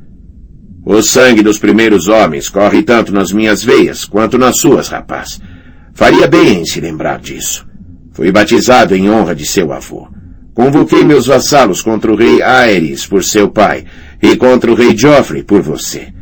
O 0.82 1.02
sangue 1.02 1.42
dos 1.42 1.58
primeiros 1.58 2.08
homens 2.08 2.48
corre 2.48 2.82
tanto 2.82 3.12
nas 3.12 3.32
minhas 3.32 3.62
veias 3.62 4.06
quanto 4.06 4.38
nas 4.38 4.58
suas, 4.58 4.88
rapaz. 4.88 5.38
Faria 5.92 6.26
bem 6.26 6.62
em 6.62 6.64
se 6.64 6.80
lembrar 6.80 7.18
disso. 7.18 7.66
Fui 8.12 8.32
batizado 8.32 8.96
em 8.96 9.10
honra 9.10 9.34
de 9.34 9.44
seu 9.44 9.74
avô. 9.74 10.08
Convoquei 10.54 11.04
meus 11.04 11.26
vassalos 11.26 11.82
contra 11.82 12.10
o 12.10 12.16
rei 12.16 12.40
Aerys 12.40 13.06
por 13.06 13.22
seu 13.22 13.50
pai 13.50 13.84
e 14.22 14.38
contra 14.38 14.72
o 14.72 14.74
rei 14.74 14.96
Joffrey 14.96 15.42
por 15.42 15.60
você. 15.60 16.14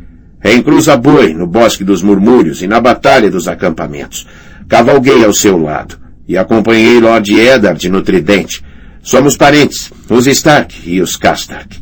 Em 0.43 0.61
Cruz 0.61 0.87
Boi, 1.01 1.33
no 1.33 1.45
Bosque 1.45 1.83
dos 1.83 2.01
Murmúrios 2.01 2.61
e 2.61 2.67
na 2.67 2.79
Batalha 2.79 3.29
dos 3.29 3.47
Acampamentos, 3.47 4.25
cavalguei 4.67 5.23
ao 5.25 5.33
seu 5.33 5.57
lado 5.57 5.99
e 6.27 6.37
acompanhei 6.37 6.99
Lord 6.99 7.37
Eddard 7.37 7.89
no 7.89 8.01
Tridente. 8.01 8.63
Somos 9.01 9.35
parentes, 9.35 9.91
os 10.09 10.27
Stark 10.27 10.75
e 10.85 11.01
os 11.01 11.17
Castark. 11.17 11.77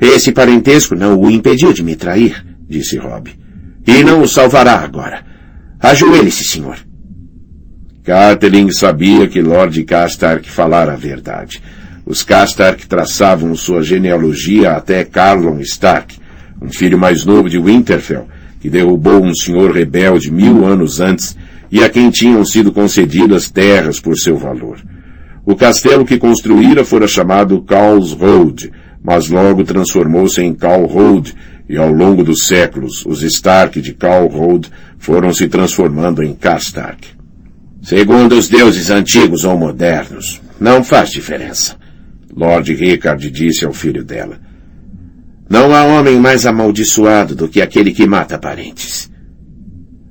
Esse 0.00 0.32
parentesco 0.32 0.94
não 0.94 1.18
o 1.18 1.30
impediu 1.30 1.72
de 1.72 1.82
me 1.82 1.96
trair, 1.96 2.44
disse 2.68 2.96
Rob. 2.96 3.30
E 3.86 4.04
não 4.04 4.22
o 4.22 4.28
salvará 4.28 4.78
agora. 4.80 5.24
Ajoelhe-se, 5.80 6.44
senhor. 6.44 6.76
Catelyn 8.04 8.70
sabia 8.70 9.26
que 9.26 9.42
Lord 9.42 9.82
Castark 9.84 10.48
falara 10.48 10.92
a 10.92 10.96
verdade. 10.96 11.62
Os 12.06 12.22
Castark 12.22 12.86
traçavam 12.86 13.54
sua 13.54 13.82
genealogia 13.82 14.72
até 14.72 15.04
Carlon 15.04 15.60
Stark, 15.60 16.19
um 16.60 16.68
filho 16.68 16.98
mais 16.98 17.24
novo 17.24 17.48
de 17.48 17.58
Winterfell, 17.58 18.26
que 18.60 18.68
derrubou 18.68 19.22
um 19.22 19.34
senhor 19.34 19.72
rebelde 19.72 20.30
mil 20.30 20.64
anos 20.66 21.00
antes 21.00 21.36
e 21.70 21.82
a 21.82 21.88
quem 21.88 22.10
tinham 22.10 22.44
sido 22.44 22.72
concedidas 22.72 23.50
terras 23.50 23.98
por 23.98 24.16
seu 24.16 24.36
valor. 24.36 24.78
O 25.46 25.56
castelo 25.56 26.04
que 26.04 26.18
construíra 26.18 26.84
fora 26.84 27.08
chamado 27.08 27.62
Cowles 27.62 28.12
Road, 28.12 28.70
mas 29.02 29.28
logo 29.28 29.64
transformou-se 29.64 30.40
em 30.42 30.54
Cal 30.54 30.84
Road 30.84 31.34
e 31.68 31.76
ao 31.76 31.90
longo 31.90 32.22
dos 32.22 32.46
séculos 32.46 33.06
os 33.06 33.22
Stark 33.22 33.80
de 33.80 33.94
Cal 33.94 34.26
Road 34.26 34.70
foram 34.98 35.32
se 35.32 35.48
transformando 35.48 36.22
em 36.22 36.34
Castark. 36.34 37.06
Segundo 37.82 38.32
os 38.32 38.48
deuses 38.48 38.90
antigos 38.90 39.44
ou 39.44 39.56
modernos, 39.56 40.40
não 40.60 40.84
faz 40.84 41.10
diferença. 41.10 41.76
Lord 42.36 42.72
Rickard 42.74 43.30
disse 43.30 43.64
ao 43.64 43.72
filho 43.72 44.04
dela. 44.04 44.49
Não 45.50 45.74
há 45.74 45.82
homem 45.82 46.16
mais 46.20 46.46
amaldiçoado 46.46 47.34
do 47.34 47.48
que 47.48 47.60
aquele 47.60 47.90
que 47.90 48.06
mata 48.06 48.38
parentes. 48.38 49.10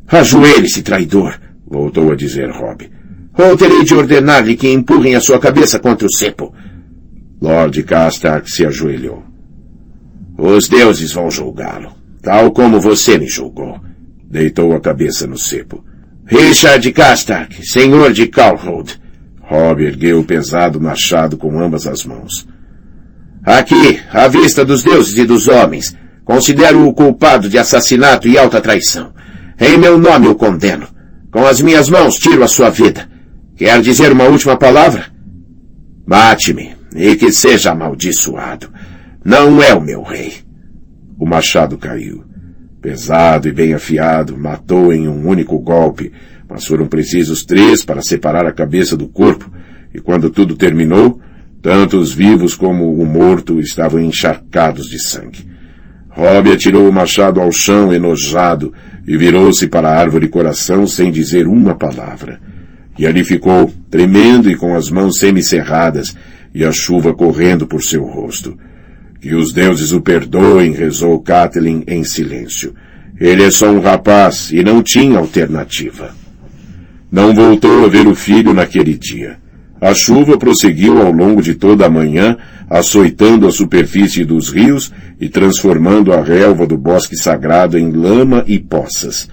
Ajoelhe-se, 0.06 0.82
traidor, 0.82 1.40
voltou 1.66 2.12
a 2.12 2.16
dizer 2.16 2.52
Rob. 2.52 2.92
Ou 3.38 3.56
terei 3.56 3.86
de 3.86 3.96
ordenar-lhe 3.96 4.58
que 4.58 4.68
empurrem 4.68 5.16
a 5.16 5.22
sua 5.22 5.40
cabeça 5.40 5.80
contra 5.80 6.06
o 6.06 6.12
cepo. 6.12 6.54
Lord 7.42 7.82
Castark 7.84 8.52
se 8.52 8.66
ajoelhou. 8.66 9.24
Os 10.38 10.68
deuses 10.68 11.14
vão 11.14 11.32
julgá-lo, 11.32 11.94
tal 12.22 12.52
como 12.52 12.82
você 12.82 13.18
me 13.18 13.28
julgou. 13.30 13.80
Deitou 14.30 14.74
a 14.74 14.82
cabeça 14.82 15.26
no 15.26 15.38
cepo. 15.38 15.86
Richard 16.26 16.92
Castark, 16.92 17.66
senhor 17.66 18.12
de 18.12 18.28
Calhoun. 18.28 18.84
Rob 19.42 19.82
ergueu 19.86 20.20
o 20.20 20.26
pesado 20.26 20.82
machado 20.82 21.38
com 21.38 21.58
ambas 21.62 21.88
as 21.88 22.04
mãos. 22.04 22.46
Aqui, 23.50 24.00
à 24.14 24.28
vista 24.28 24.64
dos 24.64 24.84
deuses 24.84 25.18
e 25.18 25.26
dos 25.26 25.48
homens, 25.48 25.98
considero 26.24 26.88
o 26.88 26.94
culpado 26.94 27.50
de 27.50 27.58
assassinato 27.58 28.28
e 28.28 28.38
alta 28.38 28.62
traição. 28.62 29.12
Em 29.60 29.76
meu 29.76 29.98
nome 29.98 30.28
o 30.28 30.36
condeno. 30.36 30.88
Com 31.32 31.48
as 31.48 31.60
minhas 31.60 31.90
mãos 31.90 32.14
tiro 32.14 32.44
a 32.44 32.48
sua 32.48 32.70
vida. 32.70 33.10
Quer 33.58 33.82
dizer 33.82 34.12
uma 34.12 34.26
última 34.26 34.56
palavra? 34.56 35.08
Mate-me, 36.06 36.76
e 36.96 37.16
que 37.16 37.32
seja 37.32 37.72
amaldiçoado. 37.72 38.70
Não 39.26 39.64
é 39.64 39.74
o 39.74 39.82
meu 39.82 40.04
rei. 40.04 40.36
O 41.18 41.26
machado 41.26 41.76
caiu 41.76 42.24
pesado 42.80 43.48
e 43.48 43.52
bem 43.52 43.74
afiado, 43.74 44.38
matou 44.38 44.94
em 44.94 45.08
um 45.08 45.28
único 45.28 45.58
golpe, 45.58 46.14
mas 46.48 46.66
foram 46.66 46.86
precisos 46.86 47.44
três 47.44 47.84
para 47.84 48.04
separar 48.04 48.46
a 48.46 48.54
cabeça 48.54 48.96
do 48.96 49.08
corpo, 49.08 49.52
e 49.92 50.00
quando 50.00 50.30
tudo 50.30 50.56
terminou, 50.56 51.20
tanto 51.62 51.98
os 51.98 52.14
vivos 52.14 52.56
como 52.56 52.94
o 52.94 53.06
morto 53.06 53.60
estavam 53.60 54.00
encharcados 54.00 54.90
de 54.90 55.00
sangue. 55.00 55.48
Rob 56.10 56.52
atirou 56.52 56.88
o 56.88 56.92
machado 56.92 57.40
ao 57.40 57.52
chão 57.52 57.94
enojado 57.94 58.74
e 59.08 59.18
virou-se 59.18 59.68
para 59.68 59.90
a 59.90 59.98
árvore 59.98 60.28
coração 60.28 60.86
sem 60.88 61.12
dizer 61.12 61.48
uma 61.48 61.76
palavra. 61.76 62.40
E 62.98 63.08
ali 63.08 63.24
ficou, 63.24 63.72
tremendo 63.90 64.52
e 64.52 64.56
com 64.56 64.76
as 64.76 64.90
mãos 64.90 65.20
semicerradas 65.20 66.16
e 66.54 66.66
a 66.66 66.72
chuva 66.72 67.14
correndo 67.14 67.66
por 67.66 67.82
seu 67.82 68.04
rosto. 68.04 68.58
Que 69.22 69.36
os 69.36 69.54
deuses 69.54 69.92
o 69.92 70.02
perdoem, 70.02 70.72
rezou 70.72 71.20
Catelyn 71.22 71.84
em 71.88 72.04
silêncio. 72.04 72.74
Ele 73.20 73.44
é 73.44 73.52
só 73.52 73.70
um 73.70 73.80
rapaz 73.80 74.50
e 74.52 74.64
não 74.64 74.82
tinha 74.82 75.20
alternativa. 75.20 76.14
Não 77.12 77.34
voltou 77.34 77.86
a 77.86 77.88
ver 77.88 78.08
o 78.08 78.16
filho 78.16 78.54
naquele 78.54 78.94
dia. 78.98 79.38
A 79.82 79.94
chuva 79.94 80.38
prosseguiu 80.38 81.02
ao 81.02 81.12
longo 81.12 81.42
de 81.42 81.56
toda 81.56 81.86
a 81.86 81.90
manhã, 81.90 82.38
açoitando 82.70 83.48
a 83.48 83.52
superfície 83.52 84.26
dos 84.26 84.50
rios 84.50 84.92
e 85.20 85.30
transformando 85.30 86.12
a 86.12 86.22
relva 86.22 86.68
do 86.68 86.78
bosque 86.78 87.16
sagrado 87.16 87.78
em 87.78 87.92
lama 87.92 88.44
e 88.46 88.60
poças. 88.60 89.30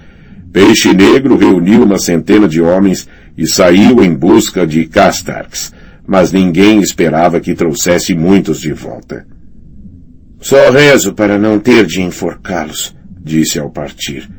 Peixe 0.53 0.95
Negro 0.95 1.37
reuniu 1.37 1.83
uma 1.83 1.99
centena 1.99 2.49
de 2.49 2.63
homens 2.63 3.09
e 3.37 3.47
saiu 3.47 4.03
em 4.03 4.15
busca 4.15 4.67
de 4.67 4.87
Castarks, 4.87 5.73
mas 6.07 6.33
ninguém 6.33 6.81
esperava 6.81 7.41
que 7.41 7.55
trouxesse 7.55 8.15
muitos 8.15 8.61
de 8.61 8.73
volta. 8.73 9.27
Só 10.41 10.71
rezo 10.71 11.13
para 11.13 11.39
não 11.39 11.59
ter 11.59 11.85
de 11.85 12.01
enforcá-los, 12.01 12.95
disse 13.21 13.59
ao 13.59 13.69
partir. 13.69 14.31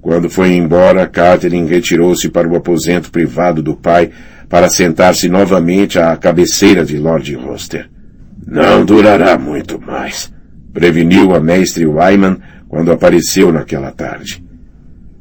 Quando 0.00 0.28
foi 0.28 0.54
embora, 0.54 1.06
Catherine 1.06 1.68
retirou-se 1.68 2.28
para 2.28 2.48
o 2.48 2.56
aposento 2.56 3.10
privado 3.10 3.62
do 3.62 3.76
pai 3.76 4.10
para 4.48 4.68
sentar-se 4.68 5.28
novamente 5.28 5.98
à 5.98 6.16
cabeceira 6.16 6.84
de 6.84 6.98
Lord 6.98 7.34
Roster. 7.34 7.88
Não 8.46 8.84
durará 8.84 9.38
muito 9.38 9.80
mais, 9.80 10.32
preveniu 10.72 11.34
a 11.34 11.40
mestre 11.40 11.86
Wyman 11.86 12.38
quando 12.68 12.92
apareceu 12.92 13.52
naquela 13.52 13.92
tarde. 13.92 14.42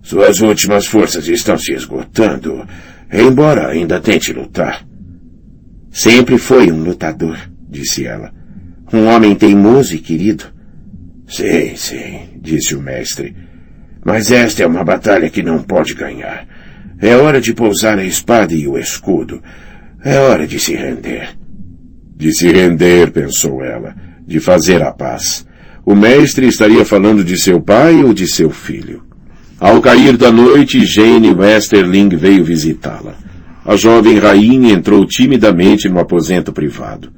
Suas 0.01 0.39
últimas 0.39 0.85
forças 0.85 1.27
estão 1.27 1.57
se 1.57 1.73
esgotando, 1.73 2.65
embora 3.11 3.67
ainda 3.67 3.99
tente 3.99 4.31
lutar. 4.31 4.85
Sempre 5.91 6.37
foi 6.37 6.71
um 6.71 6.83
lutador, 6.83 7.37
disse 7.69 8.05
ela. 8.05 8.31
Um 8.93 9.07
homem 9.07 9.35
teimoso 9.35 9.95
e 9.95 9.99
querido. 9.99 10.45
Sim, 11.27 11.75
sim, 11.75 12.39
disse 12.41 12.73
o 12.73 12.81
mestre. 12.81 13.35
Mas 14.05 14.31
esta 14.31 14.63
é 14.63 14.67
uma 14.67 14.85
batalha 14.85 15.29
que 15.29 15.43
não 15.43 15.61
pode 15.61 15.93
ganhar. 15.93 16.47
É 16.99 17.15
hora 17.15 17.39
de 17.39 17.53
pousar 17.53 17.99
a 17.99 18.03
espada 18.03 18.53
e 18.53 18.67
o 18.67 18.77
escudo. 18.77 19.41
É 20.03 20.19
hora 20.19 20.47
de 20.47 20.60
se 20.60 20.75
render. 20.75 21.29
De 22.15 22.31
se 22.31 22.49
render, 22.49 23.12
pensou 23.12 23.63
ela, 23.63 23.95
de 24.25 24.39
fazer 24.39 24.81
a 24.81 24.91
paz. 24.91 25.45
O 25.86 25.95
mestre 25.95 26.47
estaria 26.47 26.83
falando 26.83 27.23
de 27.23 27.38
seu 27.38 27.62
pai 27.62 28.03
ou 28.03 28.13
de 28.13 28.27
seu 28.27 28.49
filho. 28.49 29.03
Ao 29.60 29.79
cair 29.79 30.17
da 30.17 30.31
noite, 30.31 30.86
Jane 30.86 31.31
Westerling 31.33 32.10
veio 32.10 32.43
visitá-la. 32.43 33.15
A 33.65 33.75
jovem 33.75 34.17
rainha 34.17 34.73
entrou 34.73 35.05
timidamente 35.05 35.89
no 35.89 35.99
aposento 35.99 36.51
privado. 36.51 37.12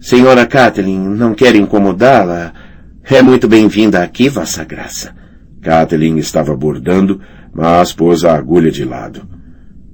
Senhora 0.00 0.46
Kathleen, 0.46 0.98
não 0.98 1.34
quer 1.34 1.54
incomodá-la? 1.54 2.52
É 3.04 3.22
muito 3.22 3.48
bem-vinda 3.48 4.02
aqui, 4.02 4.28
Vossa 4.28 4.64
Graça. 4.64 5.14
Kathleen 5.62 6.18
estava 6.18 6.54
bordando, 6.54 7.20
mas 7.54 7.92
pôs 7.92 8.24
a 8.24 8.34
agulha 8.34 8.70
de 8.70 8.84
lado. 8.84 9.28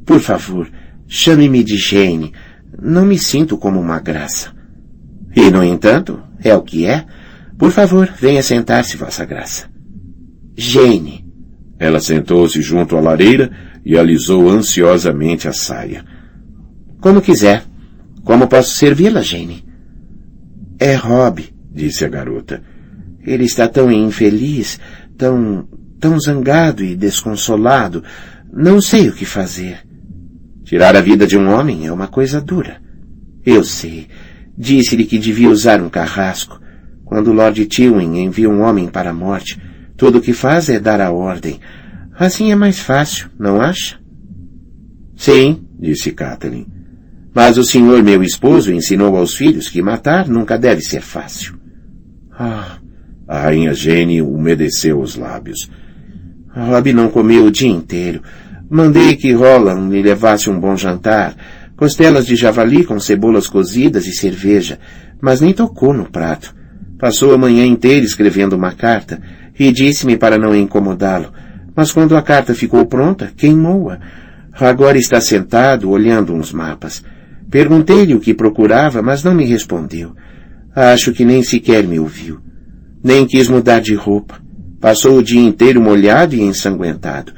Por 0.06 0.20
favor, 0.20 0.68
chame-me 1.06 1.62
de 1.62 1.76
Jane. 1.76 2.32
Não 2.80 3.04
me 3.04 3.18
sinto 3.18 3.58
como 3.58 3.78
uma 3.78 4.00
graça. 4.00 4.52
E, 5.36 5.50
no 5.50 5.62
entanto, 5.62 6.20
é 6.42 6.54
o 6.54 6.62
que 6.62 6.86
é. 6.86 7.04
Por 7.58 7.70
favor, 7.70 8.10
venha 8.18 8.42
sentar-se, 8.42 8.96
Vossa 8.96 9.24
Graça. 9.24 9.68
Jane. 10.56 11.26
Ela 11.78 12.00
sentou-se 12.00 12.60
junto 12.60 12.96
à 12.96 13.00
lareira 13.00 13.50
e 13.84 13.96
alisou 13.96 14.48
ansiosamente 14.48 15.46
a 15.46 15.52
saia. 15.52 16.04
Como 17.00 17.20
quiser. 17.22 17.64
Como 18.24 18.48
posso 18.48 18.76
servi-la, 18.76 19.22
Jane? 19.22 19.64
É 20.78 20.94
Rob, 20.94 21.44
disse 21.72 22.04
a 22.04 22.08
garota. 22.08 22.62
Ele 23.24 23.44
está 23.44 23.68
tão 23.68 23.90
infeliz, 23.90 24.78
tão, 25.16 25.68
tão 26.00 26.18
zangado 26.18 26.82
e 26.82 26.96
desconsolado. 26.96 28.02
Não 28.52 28.80
sei 28.80 29.08
o 29.08 29.12
que 29.12 29.24
fazer. 29.24 29.78
Tirar 30.64 30.96
a 30.96 31.00
vida 31.00 31.26
de 31.26 31.36
um 31.36 31.48
homem 31.50 31.86
é 31.86 31.92
uma 31.92 32.08
coisa 32.08 32.40
dura. 32.40 32.80
Eu 33.44 33.62
sei. 33.62 34.08
Disse-lhe 34.56 35.04
que 35.04 35.18
devia 35.18 35.50
usar 35.50 35.80
um 35.80 35.88
carrasco. 35.88 36.60
Quando 37.04 37.32
Lord 37.32 37.64
Tywin 37.66 38.18
envia 38.18 38.48
um 38.48 38.62
homem 38.62 38.88
para 38.88 39.10
a 39.10 39.14
morte, 39.14 39.60
tudo 39.96 40.18
o 40.18 40.20
que 40.20 40.32
faz 40.32 40.68
é 40.68 40.78
dar 40.78 41.00
a 41.00 41.10
ordem. 41.10 41.60
Assim 42.18 42.52
é 42.52 42.54
mais 42.54 42.78
fácil, 42.78 43.28
não 43.38 43.60
acha? 43.60 43.98
Sim, 45.16 45.66
disse 45.78 46.12
Kathleen. 46.12 46.66
Mas 47.34 47.58
o 47.58 47.64
senhor, 47.64 48.02
meu 48.02 48.22
esposo, 48.22 48.72
ensinou 48.72 49.16
aos 49.16 49.34
filhos 49.34 49.68
que 49.68 49.82
matar 49.82 50.28
nunca 50.28 50.58
deve 50.58 50.82
ser 50.82 51.00
fácil. 51.00 51.58
Ah, 52.32 52.78
a 53.28 53.40
rainha 53.40 53.72
Jane 53.74 54.22
umedeceu 54.22 55.00
os 55.00 55.14
lábios. 55.14 55.70
Rob 56.54 56.92
não 56.92 57.08
comeu 57.08 57.46
o 57.46 57.50
dia 57.50 57.70
inteiro. 57.70 58.22
Mandei 58.68 59.16
que 59.16 59.32
Roland 59.32 59.90
lhe 59.90 60.02
levasse 60.02 60.50
um 60.50 60.58
bom 60.58 60.76
jantar, 60.76 61.34
costelas 61.76 62.26
de 62.26 62.36
javali 62.36 62.84
com 62.84 62.98
cebolas 63.00 63.46
cozidas 63.46 64.06
e 64.06 64.12
cerveja, 64.12 64.78
mas 65.20 65.40
nem 65.40 65.52
tocou 65.52 65.92
no 65.92 66.10
prato. 66.10 66.54
Passou 66.98 67.32
a 67.32 67.38
manhã 67.38 67.64
inteira 67.64 68.04
escrevendo 68.04 68.54
uma 68.54 68.72
carta 68.72 69.20
e 69.58 69.72
disse-me 69.72 70.16
para 70.16 70.38
não 70.38 70.54
incomodá-lo. 70.54 71.32
Mas 71.74 71.92
quando 71.92 72.16
a 72.16 72.22
carta 72.22 72.54
ficou 72.54 72.84
pronta, 72.86 73.32
queimou-a. 73.36 73.98
Agora 74.52 74.98
está 74.98 75.20
sentado, 75.20 75.88
olhando 75.88 76.34
uns 76.34 76.52
mapas. 76.52 77.02
Perguntei-lhe 77.50 78.14
o 78.14 78.20
que 78.20 78.34
procurava, 78.34 79.00
mas 79.02 79.24
não 79.24 79.34
me 79.34 79.44
respondeu. 79.44 80.14
Acho 80.74 81.12
que 81.12 81.24
nem 81.24 81.42
sequer 81.42 81.86
me 81.86 81.98
ouviu. 81.98 82.38
Nem 83.02 83.26
quis 83.26 83.48
mudar 83.48 83.80
de 83.80 83.94
roupa. 83.94 84.40
Passou 84.80 85.18
o 85.18 85.22
dia 85.22 85.40
inteiro 85.40 85.80
molhado 85.80 86.34
e 86.34 86.40
ensanguentado. 86.40 87.32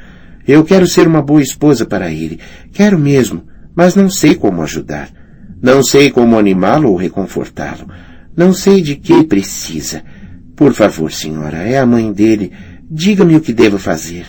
Eu 0.47 0.65
quero 0.65 0.87
ser 0.87 1.07
uma 1.07 1.21
boa 1.21 1.43
esposa 1.43 1.85
para 1.85 2.11
ele. 2.11 2.39
Quero 2.73 2.99
mesmo, 2.99 3.45
mas 3.75 3.95
não 3.95 4.09
sei 4.09 4.35
como 4.35 4.63
ajudar. 4.63 5.11
Não 5.61 5.83
sei 5.83 6.11
como 6.11 6.39
animá-lo 6.39 6.91
ou 6.91 6.97
reconfortá-lo. 6.97 7.89
Não 8.37 8.53
sei 8.53 8.81
de 8.81 8.97
que 8.97 9.25
precisa. 9.25 10.03
Por 10.57 10.73
favor, 10.73 11.11
senhora, 11.11 11.59
é 11.59 11.79
a 11.79 11.87
mãe 11.87 12.13
dele. 12.13 12.53
Diga-me 12.91 13.37
o 13.37 13.41
que 13.41 13.53
devo 13.53 13.79
fazer. 13.79 14.27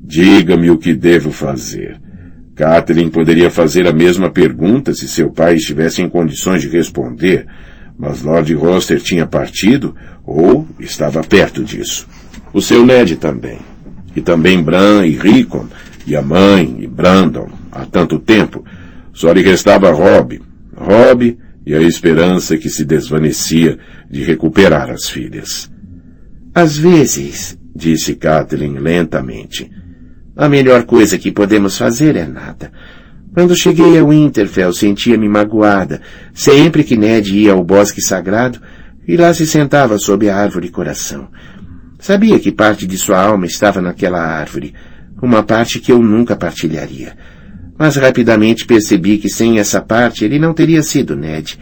Diga-me 0.00 0.70
o 0.70 0.78
que 0.78 0.94
devo 0.94 1.30
fazer. 1.30 2.00
Catherine 2.54 3.10
poderia 3.10 3.50
fazer 3.50 3.86
a 3.86 3.92
mesma 3.92 4.30
pergunta 4.30 4.92
se 4.92 5.08
seu 5.08 5.30
pai 5.30 5.54
estivesse 5.56 6.02
em 6.02 6.08
condições 6.08 6.62
de 6.62 6.68
responder, 6.68 7.46
mas 7.98 8.22
Lord 8.22 8.52
Roster 8.54 9.00
tinha 9.00 9.26
partido 9.26 9.94
ou 10.24 10.66
estava 10.78 11.22
perto 11.22 11.62
disso. 11.64 12.06
O 12.52 12.60
seu 12.60 12.84
Ned 12.84 13.16
também. 13.16 13.58
E 14.14 14.20
também 14.20 14.62
Bran 14.62 15.06
e 15.06 15.16
Rickon, 15.16 15.66
e 16.06 16.14
a 16.14 16.22
mãe 16.22 16.76
e 16.80 16.86
Brandon, 16.86 17.48
há 17.70 17.86
tanto 17.86 18.18
tempo. 18.18 18.64
Só 19.12 19.32
lhe 19.32 19.42
restava 19.42 19.90
Rob. 19.90 20.40
Rob 20.76 21.38
e 21.64 21.74
a 21.74 21.80
esperança 21.80 22.56
que 22.56 22.68
se 22.68 22.84
desvanecia 22.84 23.78
de 24.10 24.22
recuperar 24.22 24.90
as 24.90 25.08
filhas. 25.08 25.70
Às 26.54 26.76
vezes, 26.76 27.58
disse 27.74 28.14
Kathleen 28.14 28.78
lentamente, 28.78 29.70
a 30.36 30.48
melhor 30.48 30.84
coisa 30.84 31.18
que 31.18 31.30
podemos 31.30 31.76
fazer 31.76 32.16
é 32.16 32.26
nada. 32.26 32.72
Quando 33.32 33.56
cheguei 33.56 33.98
a 33.98 34.04
Winterfell, 34.04 34.72
sentia-me 34.72 35.28
magoada, 35.28 36.00
sempre 36.34 36.84
que 36.84 36.96
Ned 36.96 37.34
ia 37.36 37.52
ao 37.52 37.64
bosque 37.64 38.00
sagrado 38.02 38.60
e 39.06 39.16
lá 39.16 39.32
se 39.32 39.46
sentava 39.46 39.98
sob 39.98 40.28
a 40.28 40.36
árvore 40.36 40.68
coração. 40.68 41.28
Sabia 41.98 42.38
que 42.38 42.52
parte 42.52 42.86
de 42.86 42.98
sua 42.98 43.22
alma 43.22 43.46
estava 43.46 43.80
naquela 43.80 44.20
árvore, 44.20 44.74
uma 45.22 45.42
parte 45.42 45.78
que 45.78 45.92
eu 45.92 46.02
nunca 46.02 46.36
partilharia 46.36 47.16
mas 47.82 47.96
rapidamente 47.96 48.64
percebi 48.64 49.18
que 49.18 49.28
sem 49.28 49.58
essa 49.58 49.80
parte 49.80 50.24
ele 50.24 50.38
não 50.38 50.54
teria 50.54 50.84
sido 50.84 51.16
Ned. 51.16 51.58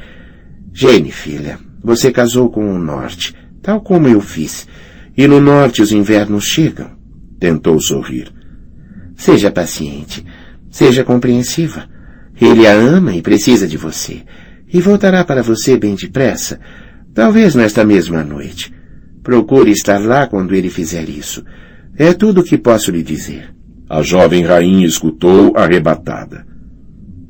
Jane, 0.71 1.11
filha, 1.11 1.59
você 1.83 2.13
casou 2.13 2.51
com 2.51 2.75
o 2.75 2.79
Norte, 2.79 3.35
tal 3.63 3.81
como 3.81 4.07
eu 4.07 4.21
fiz. 4.21 4.69
E 5.17 5.27
no 5.27 5.41
Norte 5.41 5.81
os 5.81 5.93
invernos 5.93 6.45
chegam. 6.45 6.91
Tentou 7.39 7.81
sorrir. 7.81 8.31
Seja 9.17 9.51
paciente. 9.51 10.23
Seja 10.71 11.05
compreensiva. 11.05 11.89
Ele 12.41 12.67
a 12.67 12.73
ama 12.73 13.15
e 13.15 13.21
precisa 13.21 13.67
de 13.67 13.77
você. 13.77 14.23
E 14.73 14.81
voltará 14.81 15.25
para 15.25 15.43
você 15.43 15.77
bem 15.77 15.95
depressa. 15.95 16.61
Talvez 17.13 17.55
nesta 17.55 17.85
mesma 17.85 18.23
noite. 18.23 18.73
Procure 19.23 19.71
estar 19.71 19.99
lá 19.99 20.27
quando 20.27 20.55
ele 20.55 20.71
fizer 20.71 21.09
isso. 21.09 21.45
É 21.97 22.15
tudo 22.15 22.41
o 22.41 22.45
que 22.45 22.57
posso 22.57 22.91
lhe 22.91 23.03
dizer. 23.03 23.53
A 23.89 24.03
jovem 24.03 24.45
rainha 24.45 24.87
escutou 24.87 25.57
arrebatada. 25.57 26.47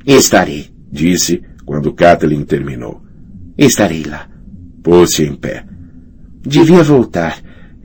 Estarei, 0.05 0.69
disse 0.91 1.41
quando 1.65 1.93
Kathleen 1.93 2.43
terminou. 2.43 3.01
Estarei 3.57 4.03
lá. 4.03 4.27
Pôs-se 4.83 5.23
em 5.23 5.35
pé. 5.35 5.65
Devia 6.41 6.83
voltar. 6.83 7.39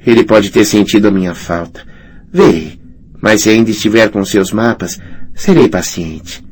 Ele 0.06 0.24
pode 0.24 0.50
ter 0.50 0.64
sentido 0.64 1.08
a 1.08 1.10
minha 1.10 1.34
falta. 1.34 1.84
Verei. 2.32 2.78
Mas 3.20 3.42
se 3.42 3.48
ainda 3.50 3.70
estiver 3.70 4.10
com 4.10 4.24
seus 4.24 4.52
mapas, 4.52 5.00
serei 5.36 5.68
paciente. 5.68 6.44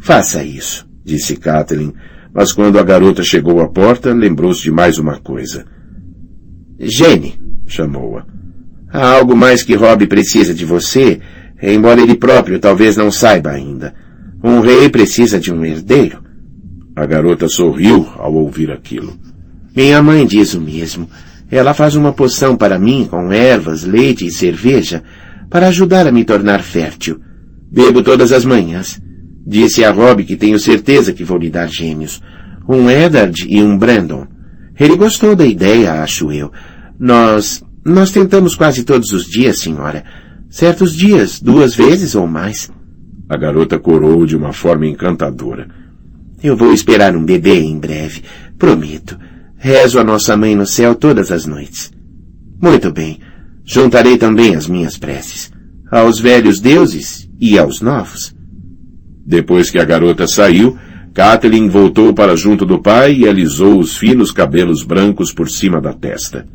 Faça 0.00 0.42
isso, 0.42 0.88
disse 1.04 1.36
Kathleen, 1.36 1.94
mas 2.34 2.52
quando 2.52 2.80
a 2.80 2.82
garota 2.82 3.22
chegou 3.22 3.60
à 3.60 3.68
porta, 3.68 4.12
lembrou-se 4.12 4.62
de 4.62 4.72
mais 4.72 4.98
uma 4.98 5.20
coisa. 5.20 5.64
Jenny, 6.80 7.40
chamou-a. 7.66 8.26
Há 8.90 9.16
algo 9.16 9.36
mais 9.36 9.62
que 9.62 9.76
Rob 9.76 10.04
precisa 10.08 10.52
de 10.52 10.64
você 10.64 11.20
embora 11.62 12.00
ele 12.00 12.14
próprio 12.14 12.58
talvez 12.58 12.96
não 12.96 13.10
saiba 13.10 13.50
ainda. 13.50 13.94
Um 14.42 14.60
rei 14.60 14.88
precisa 14.88 15.38
de 15.38 15.52
um 15.52 15.64
herdeiro. 15.64 16.22
A 16.94 17.04
garota 17.06 17.48
sorriu 17.48 18.08
ao 18.16 18.34
ouvir 18.34 18.70
aquilo. 18.70 19.18
Minha 19.74 20.02
mãe 20.02 20.26
diz 20.26 20.54
o 20.54 20.60
mesmo. 20.60 21.08
Ela 21.50 21.74
faz 21.74 21.96
uma 21.96 22.12
poção 22.12 22.56
para 22.56 22.78
mim 22.78 23.06
com 23.10 23.32
ervas, 23.32 23.84
leite 23.84 24.26
e 24.26 24.30
cerveja 24.30 25.02
para 25.48 25.68
ajudar 25.68 26.06
a 26.06 26.12
me 26.12 26.24
tornar 26.24 26.62
fértil. 26.62 27.20
Bebo 27.70 28.02
todas 28.02 28.32
as 28.32 28.44
manhãs. 28.44 29.00
Disse 29.46 29.84
a 29.84 29.90
Rob 29.90 30.24
que 30.24 30.36
tenho 30.36 30.58
certeza 30.58 31.12
que 31.12 31.24
vou 31.24 31.38
lhe 31.38 31.50
dar 31.50 31.68
gêmeos. 31.68 32.20
Um 32.68 32.90
Eddard 32.90 33.46
e 33.48 33.62
um 33.62 33.78
Brandon. 33.78 34.26
Ele 34.78 34.96
gostou 34.96 35.34
da 35.34 35.46
ideia, 35.46 36.02
acho 36.02 36.30
eu. 36.30 36.52
Nós, 36.98 37.62
nós 37.84 38.10
tentamos 38.10 38.54
quase 38.54 38.84
todos 38.84 39.10
os 39.12 39.24
dias, 39.26 39.60
senhora. 39.60 40.04
Certos 40.50 40.94
dias, 40.94 41.40
duas 41.40 41.74
vezes 41.74 42.14
ou 42.14 42.26
mais. 42.26 42.70
A 43.28 43.36
garota 43.36 43.78
corou 43.78 44.24
de 44.24 44.36
uma 44.36 44.52
forma 44.52 44.86
encantadora. 44.86 45.68
Eu 46.42 46.56
vou 46.56 46.72
esperar 46.72 47.16
um 47.16 47.24
bebê 47.24 47.60
em 47.60 47.78
breve, 47.78 48.22
prometo. 48.58 49.18
Rezo 49.56 49.98
a 49.98 50.04
nossa 50.04 50.36
mãe 50.36 50.54
no 50.54 50.66
céu 50.66 50.94
todas 50.94 51.32
as 51.32 51.44
noites. 51.44 51.90
Muito 52.60 52.92
bem. 52.92 53.18
Juntarei 53.64 54.16
também 54.16 54.54
as 54.54 54.68
minhas 54.68 54.96
preces. 54.96 55.50
Aos 55.90 56.18
velhos 56.18 56.60
deuses 56.60 57.27
e 57.40 57.58
aos 57.58 57.80
novos. 57.80 58.34
Depois 59.24 59.70
que 59.70 59.78
a 59.78 59.84
garota 59.84 60.26
saiu, 60.26 60.78
Kathleen 61.12 61.68
voltou 61.68 62.14
para 62.14 62.36
junto 62.36 62.64
do 62.64 62.80
pai 62.80 63.14
e 63.14 63.28
alisou 63.28 63.78
os 63.78 63.96
finos 63.96 64.30
cabelos 64.30 64.82
brancos 64.82 65.32
por 65.32 65.48
cima 65.48 65.80
da 65.80 65.92
testa. 65.92 66.46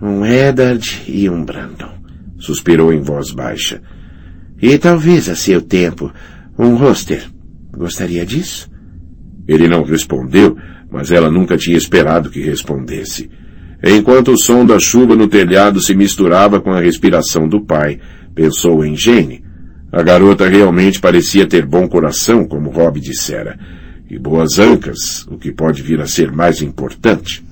Um 0.00 0.24
Eddard 0.24 1.02
e 1.08 1.28
um 1.28 1.44
Brandon, 1.44 1.94
suspirou 2.38 2.92
em 2.92 3.00
voz 3.00 3.30
baixa. 3.30 3.82
E 4.60 4.76
talvez 4.78 5.28
a 5.28 5.34
seu 5.34 5.62
tempo, 5.62 6.12
um 6.58 6.76
roster. 6.76 7.24
Gostaria 7.72 8.24
disso? 8.26 8.70
Ele 9.46 9.66
não 9.66 9.82
respondeu, 9.82 10.56
mas 10.90 11.10
ela 11.10 11.30
nunca 11.30 11.56
tinha 11.56 11.76
esperado 11.76 12.30
que 12.30 12.40
respondesse. 12.40 13.30
Enquanto 13.82 14.32
o 14.32 14.38
som 14.38 14.66
da 14.66 14.78
chuva 14.78 15.16
no 15.16 15.26
telhado 15.26 15.80
se 15.80 15.94
misturava 15.94 16.60
com 16.60 16.72
a 16.72 16.80
respiração 16.80 17.48
do 17.48 17.64
pai, 17.64 17.98
pensou 18.34 18.84
em 18.84 18.96
Jane. 18.96 19.47
A 19.90 20.02
garota 20.02 20.46
realmente 20.46 21.00
parecia 21.00 21.46
ter 21.46 21.64
bom 21.64 21.88
coração, 21.88 22.44
como 22.44 22.70
Rob 22.70 23.00
dissera, 23.00 23.58
e 24.10 24.18
boas 24.18 24.58
ancas, 24.58 25.26
o 25.28 25.38
que 25.38 25.50
pode 25.50 25.82
vir 25.82 26.00
a 26.00 26.06
ser 26.06 26.30
mais 26.30 26.60
importante. 26.60 27.42